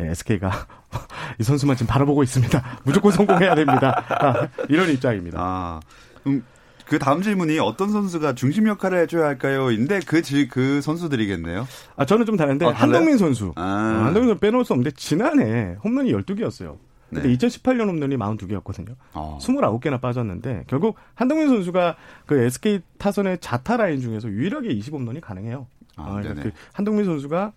예, 0.00 0.08
SK가 0.10 0.50
이 1.38 1.42
선수만 1.42 1.76
지금 1.76 1.88
바라보고 1.88 2.22
있습니다. 2.22 2.80
무조건 2.84 3.12
성공해야 3.12 3.54
됩니다. 3.54 4.04
아, 4.20 4.48
이런 4.68 4.90
입장입니다. 4.90 5.38
아, 5.40 5.80
음, 6.26 6.44
그 6.86 6.98
다음 6.98 7.22
질문이 7.22 7.58
어떤 7.58 7.90
선수가 7.90 8.34
중심 8.34 8.68
역할을 8.68 9.00
해줘야 9.02 9.26
할까요? 9.26 9.70
인데 9.70 10.00
그, 10.06 10.22
그 10.50 10.80
선수들이겠네요. 10.80 11.66
아, 11.96 12.04
저는 12.04 12.26
좀 12.26 12.36
다른데, 12.36 12.66
어, 12.66 12.70
한동민 12.70 13.18
선수. 13.18 13.52
아. 13.56 13.62
어, 13.62 14.04
한동민 14.04 14.30
선수 14.30 14.40
빼놓을 14.40 14.64
수 14.64 14.72
없는데, 14.72 14.92
지난해 14.96 15.76
홈런이 15.82 16.12
12개였어요. 16.12 16.78
근데 17.10 17.28
네. 17.28 17.36
2018년 17.36 17.88
홈런이 17.88 18.16
42개였거든요. 18.16 18.94
어. 19.14 19.38
29개나 19.40 20.00
빠졌는데, 20.00 20.64
결국 20.68 20.96
한동민 21.14 21.48
선수가 21.48 21.96
그 22.26 22.38
SK 22.38 22.80
타선의 22.98 23.38
자타 23.40 23.76
라인 23.76 24.00
중에서 24.00 24.28
유일하게 24.28 24.68
20홈런이 24.76 25.20
가능해요. 25.20 25.66
아, 25.96 26.02
어, 26.02 26.20
그러니까 26.20 26.42
그 26.42 26.50
한동민 26.72 27.04
선수가 27.04 27.52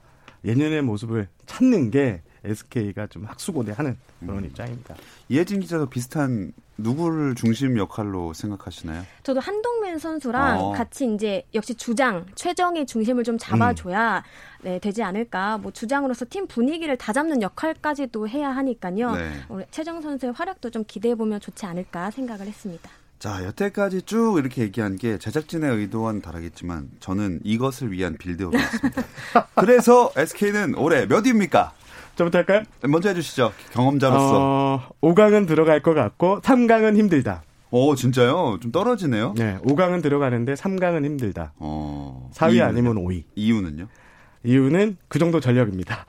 예년의 0.46 0.82
모습을 0.84 1.28
찾는 1.46 1.92
게 1.92 2.22
SK가 2.44 3.08
좀 3.08 3.26
학수고대하는 3.26 3.98
그런 4.20 4.40
음. 4.40 4.46
입장입니다. 4.46 4.96
이혜진 5.30 5.60
기자도 5.60 5.88
비슷한 5.88 6.54
누구를 6.78 7.36
중심 7.36 7.78
역할로 7.78 8.34
생각하시나요? 8.34 9.04
저도 9.24 9.40
한동민 9.40 9.98
선수랑 9.98 10.60
어. 10.60 10.72
같이 10.72 11.14
이제 11.14 11.44
역시 11.54 11.76
주장 11.76 12.26
최정의 12.36 12.86
중심을 12.86 13.24
좀 13.24 13.38
잡아줘야 13.38 14.18
음. 14.18 14.64
네, 14.64 14.80
되지 14.80 15.04
않을까. 15.04 15.58
뭐 15.58 15.72
주장으로서 15.72 16.26
팀 16.30 16.48
분위기를 16.48 16.98
다 16.98 17.14
잡는 17.14 17.42
역할까지도 17.42 18.28
해야 18.28 18.50
하니까요. 18.52 19.12
네. 19.12 19.32
우리 19.50 19.66
최정 19.72 20.02
선수의 20.02 20.34
활약도 20.34 20.70
좀 20.70 20.84
기대해 20.88 21.16
보면 21.16 21.40
좋지 21.40 21.66
않을까 21.66 22.12
생각을 22.12 22.48
했습니다. 22.48 22.90
자, 23.20 23.44
여태까지 23.44 24.04
쭉 24.04 24.38
이렇게 24.40 24.62
얘기한 24.62 24.96
게 24.96 25.18
제작진의 25.18 25.76
의도와는 25.76 26.22
다르겠지만 26.22 26.90
저는 27.02 27.42
이것을 27.44 27.92
위한 27.92 28.16
빌드업이었습니다. 28.18 29.04
그래서 29.56 30.10
SK는 30.16 30.76
올해 30.76 31.06
몇 31.06 31.26
위입니까? 31.26 31.74
저부터 32.20 32.40
할까요? 32.40 32.64
먼저 32.82 33.08
해주시죠. 33.10 33.54
경험자로서. 33.72 34.36
어, 34.36 34.90
5강은 35.02 35.48
들어갈 35.48 35.82
것 35.82 35.94
같고 35.94 36.42
3강은 36.42 36.98
힘들다. 36.98 37.44
오, 37.72 37.96
진짜요? 37.96 38.58
좀 38.62 38.74
떨어지네요? 38.74 39.36
네, 39.38 39.58
5강은 39.60 40.04
들어가는데 40.04 40.56
3강은 40.56 41.06
힘들다. 41.06 41.54
어, 41.60 42.30
4위 42.34 42.56
이유는요? 42.56 42.66
아니면 42.66 42.96
5위. 42.96 43.24
이유는요? 43.36 43.88
이유는 44.44 44.98
그 45.08 45.18
정도 45.20 45.40
전력입니다. 45.40 46.06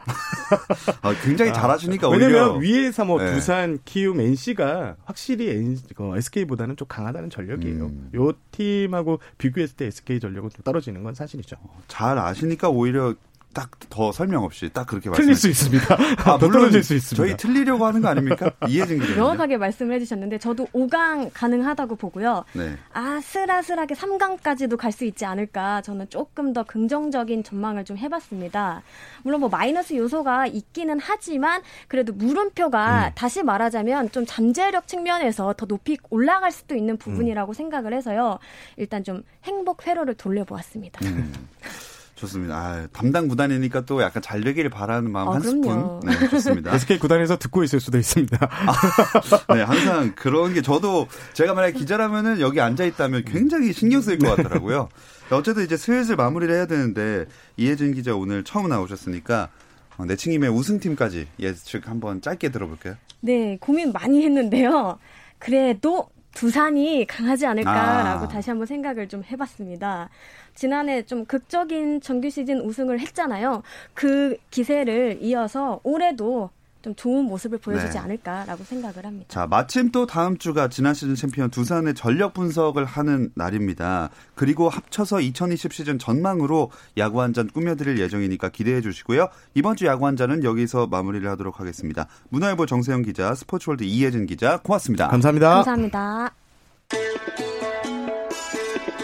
아, 1.03 1.15
굉장히 1.23 1.53
잘하시니까 1.53 2.09
아, 2.09 2.11
왜냐면 2.11 2.61
위에서 2.61 3.05
뭐 3.05 3.23
네. 3.23 3.33
두산, 3.33 3.79
키움, 3.85 4.21
NC가 4.21 4.97
확실히 5.05 5.51
N, 5.51 5.77
어, 5.99 6.17
SK보다는 6.17 6.77
좀 6.77 6.89
강하다는 6.89 7.31
전력이에요. 7.31 7.87
음. 7.87 8.11
요 8.17 8.33
팀하고 8.51 9.21
비교했을 9.39 9.77
때 9.77 9.87
SK 9.87 10.19
전력은 10.19 10.51
좀 10.51 10.63
떨어지는 10.65 11.05
건 11.05 11.15
사실이죠. 11.15 11.57
잘 11.89 12.19
아시니까 12.19 12.69
오히려 12.69 13.15
딱 13.53 13.71
더 13.91 14.13
설명 14.13 14.45
없이 14.45 14.71
딱 14.73 14.87
그렇게 14.87 15.11
말씀. 15.11 15.25
틀릴 15.25 15.35
수 15.37 15.49
있습니다. 15.49 15.95
아, 16.25 16.39
더 16.39 16.49
떨어질 16.49 16.83
수 16.83 16.95
있습니다. 16.95 17.17
저희 17.27 17.37
틀리려고 17.37 17.85
하는 17.85 18.01
거 18.01 18.09
아닙니까? 18.09 18.53
이해진 18.69 19.01
기자. 19.01 19.17
명확하게 19.17 19.57
말씀을 19.59 19.97
해주셨는데 19.97 20.39
저도 20.39 20.67
5강 20.73 21.31
가능하다고 21.35 21.97
보고요. 21.97 22.45
네. 22.55 22.77
아슬아슬하게 22.93 23.95
3강까지도 23.95 24.77
갈 24.77 24.91
수 24.93 25.05
있지 25.05 25.25
않을까 25.25 25.83
저는 25.83 26.09
조금 26.09 26.53
더 26.53 26.65
긍정적인 26.65 27.45
전망을 27.45 27.85
좀 27.85 27.97
해봤습니다. 27.97 28.83
물론 29.23 29.41
뭐 29.41 29.49
마이너스 29.49 29.95
요소가 29.95 30.47
있기는 30.49 30.99
하지만 31.01 31.63
그래도 31.87 32.13
물음표가 32.13 33.09
음. 33.09 33.13
다시 33.15 33.43
말하자면 33.45 34.11
좀 34.11 34.27
잠재력 34.27 34.89
측면에서 34.89 35.55
더 35.57 35.67
높이 35.67 35.97
올라갈 36.11 36.51
수도 36.51 36.75
있는 36.75 36.97
부분이라고 36.97 37.53
음. 37.53 37.55
생각을 37.55 37.93
해서요. 37.95 38.39
일단 38.77 39.05
좀 39.05 39.23
행복 39.45 39.87
회로를 39.87 40.15
돌려보았습니다. 40.15 41.05
음. 41.07 41.33
좋습니다. 42.21 42.55
아, 42.55 42.87
담당 42.93 43.29
구단이니까 43.29 43.87
또 43.87 44.03
약간 44.03 44.23
잘 44.23 44.43
되기를 44.43 44.69
바라는 44.69 45.11
마음 45.11 45.29
어, 45.29 45.33
한 45.33 45.41
스푼. 45.41 46.01
네, 46.05 46.29
좋습니다. 46.29 46.75
SK 46.75 46.99
구단에서 46.99 47.39
듣고 47.39 47.65
있을 47.65 47.81
수도 47.81 47.97
있습니다. 47.99 48.39
아, 48.41 49.55
네, 49.55 49.63
항상 49.63 50.13
그런 50.15 50.53
게 50.53 50.61
저도 50.61 51.09
제가 51.33 51.55
만약에 51.55 51.79
기자라면은 51.79 52.41
여기 52.41 52.61
앉아 52.61 52.85
있다면 52.85 53.25
굉장히 53.25 53.73
신경 53.73 54.03
쓰일 54.03 54.19
것 54.19 54.37
같더라고요. 54.37 54.89
어쨌든 55.31 55.65
이제 55.65 55.77
슬슬 55.77 56.17
마무리를 56.17 56.55
해야 56.55 56.67
되는데 56.67 57.25
이혜진 57.57 57.95
기자 57.95 58.15
오늘 58.15 58.45
처음 58.45 58.69
나오셨으니까 58.69 59.49
어, 59.97 60.05
내친김의 60.05 60.51
우승팀까지 60.51 61.29
예측 61.39 61.89
한번 61.89 62.21
짧게 62.21 62.51
들어볼게요. 62.51 62.97
네, 63.21 63.57
고민 63.61 63.93
많이 63.93 64.25
했는데요. 64.25 64.99
그래도 65.39 66.11
두산이 66.41 67.05
강하지 67.07 67.45
않을까라고 67.45 68.25
아. 68.25 68.29
다시 68.29 68.49
한번 68.49 68.65
생각을 68.65 69.09
좀 69.09 69.23
해봤습니다. 69.23 70.09
지난해 70.55 71.03
좀 71.03 71.27
극적인 71.27 72.01
정규 72.01 72.31
시즌 72.31 72.63
우승을 72.63 72.99
했잖아요. 72.99 73.63
그 73.93 74.39
기세를 74.51 75.19
이어서 75.21 75.81
올해도 75.83 76.49
좀 76.83 76.95
좋은 76.95 77.25
모습을 77.25 77.59
보여주지 77.59 77.93
네. 77.95 77.99
않을까라고 77.99 78.65
생각을 78.65 79.05
합니다. 79.05 79.27
자, 79.29 79.47
마침 79.47 79.91
또 79.91 80.07
다음 80.07 80.37
주가 80.39 80.69
지난 80.69 80.95
시즌 80.95 81.15
챔피언 81.15 81.51
두산의 81.51 81.95
전력 81.95 82.35
분석을 82.35 82.85
하는 82.85 83.31
날입니다. 83.35 84.11
그리고 84.35 84.69
합쳐서 84.69 85.21
2020 85.21 85.73
시즌 85.73 85.99
전망으로 85.99 86.71
야구 86.99 87.21
한 87.23 87.31
잔 87.33 87.47
꾸며드릴 87.47 87.99
예정이니까 88.01 88.49
기대해 88.49 88.81
주시고요. 88.81 89.29
이번 89.55 89.77
주 89.77 89.87
야구 89.87 90.07
한 90.07 90.17
잔은 90.17 90.43
여기서 90.43 90.89
마무리를 90.89 91.29
하도록 91.31 91.61
하겠습니다. 91.61 92.07
문화일보 92.31 92.67
정세영 92.67 93.03
기자, 93.03 93.35
스포츠월드 93.35 93.85
이혜진 93.85 94.27
기자, 94.27 94.59
고맙습니다. 94.59 95.07
감사합니다. 95.09 95.55
감사합니다. 95.63 96.35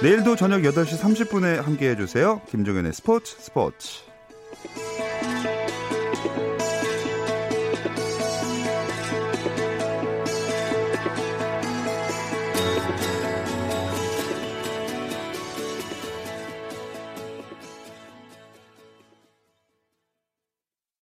내일도 0.03 0.35
저녁 0.37 0.63
8시 0.63 0.99
30분에 0.99 1.63
함께 1.63 1.91
해주세요. 1.91 2.43
김종현의 2.51 2.93
스포츠 2.93 3.37
스포츠. 3.39 4.01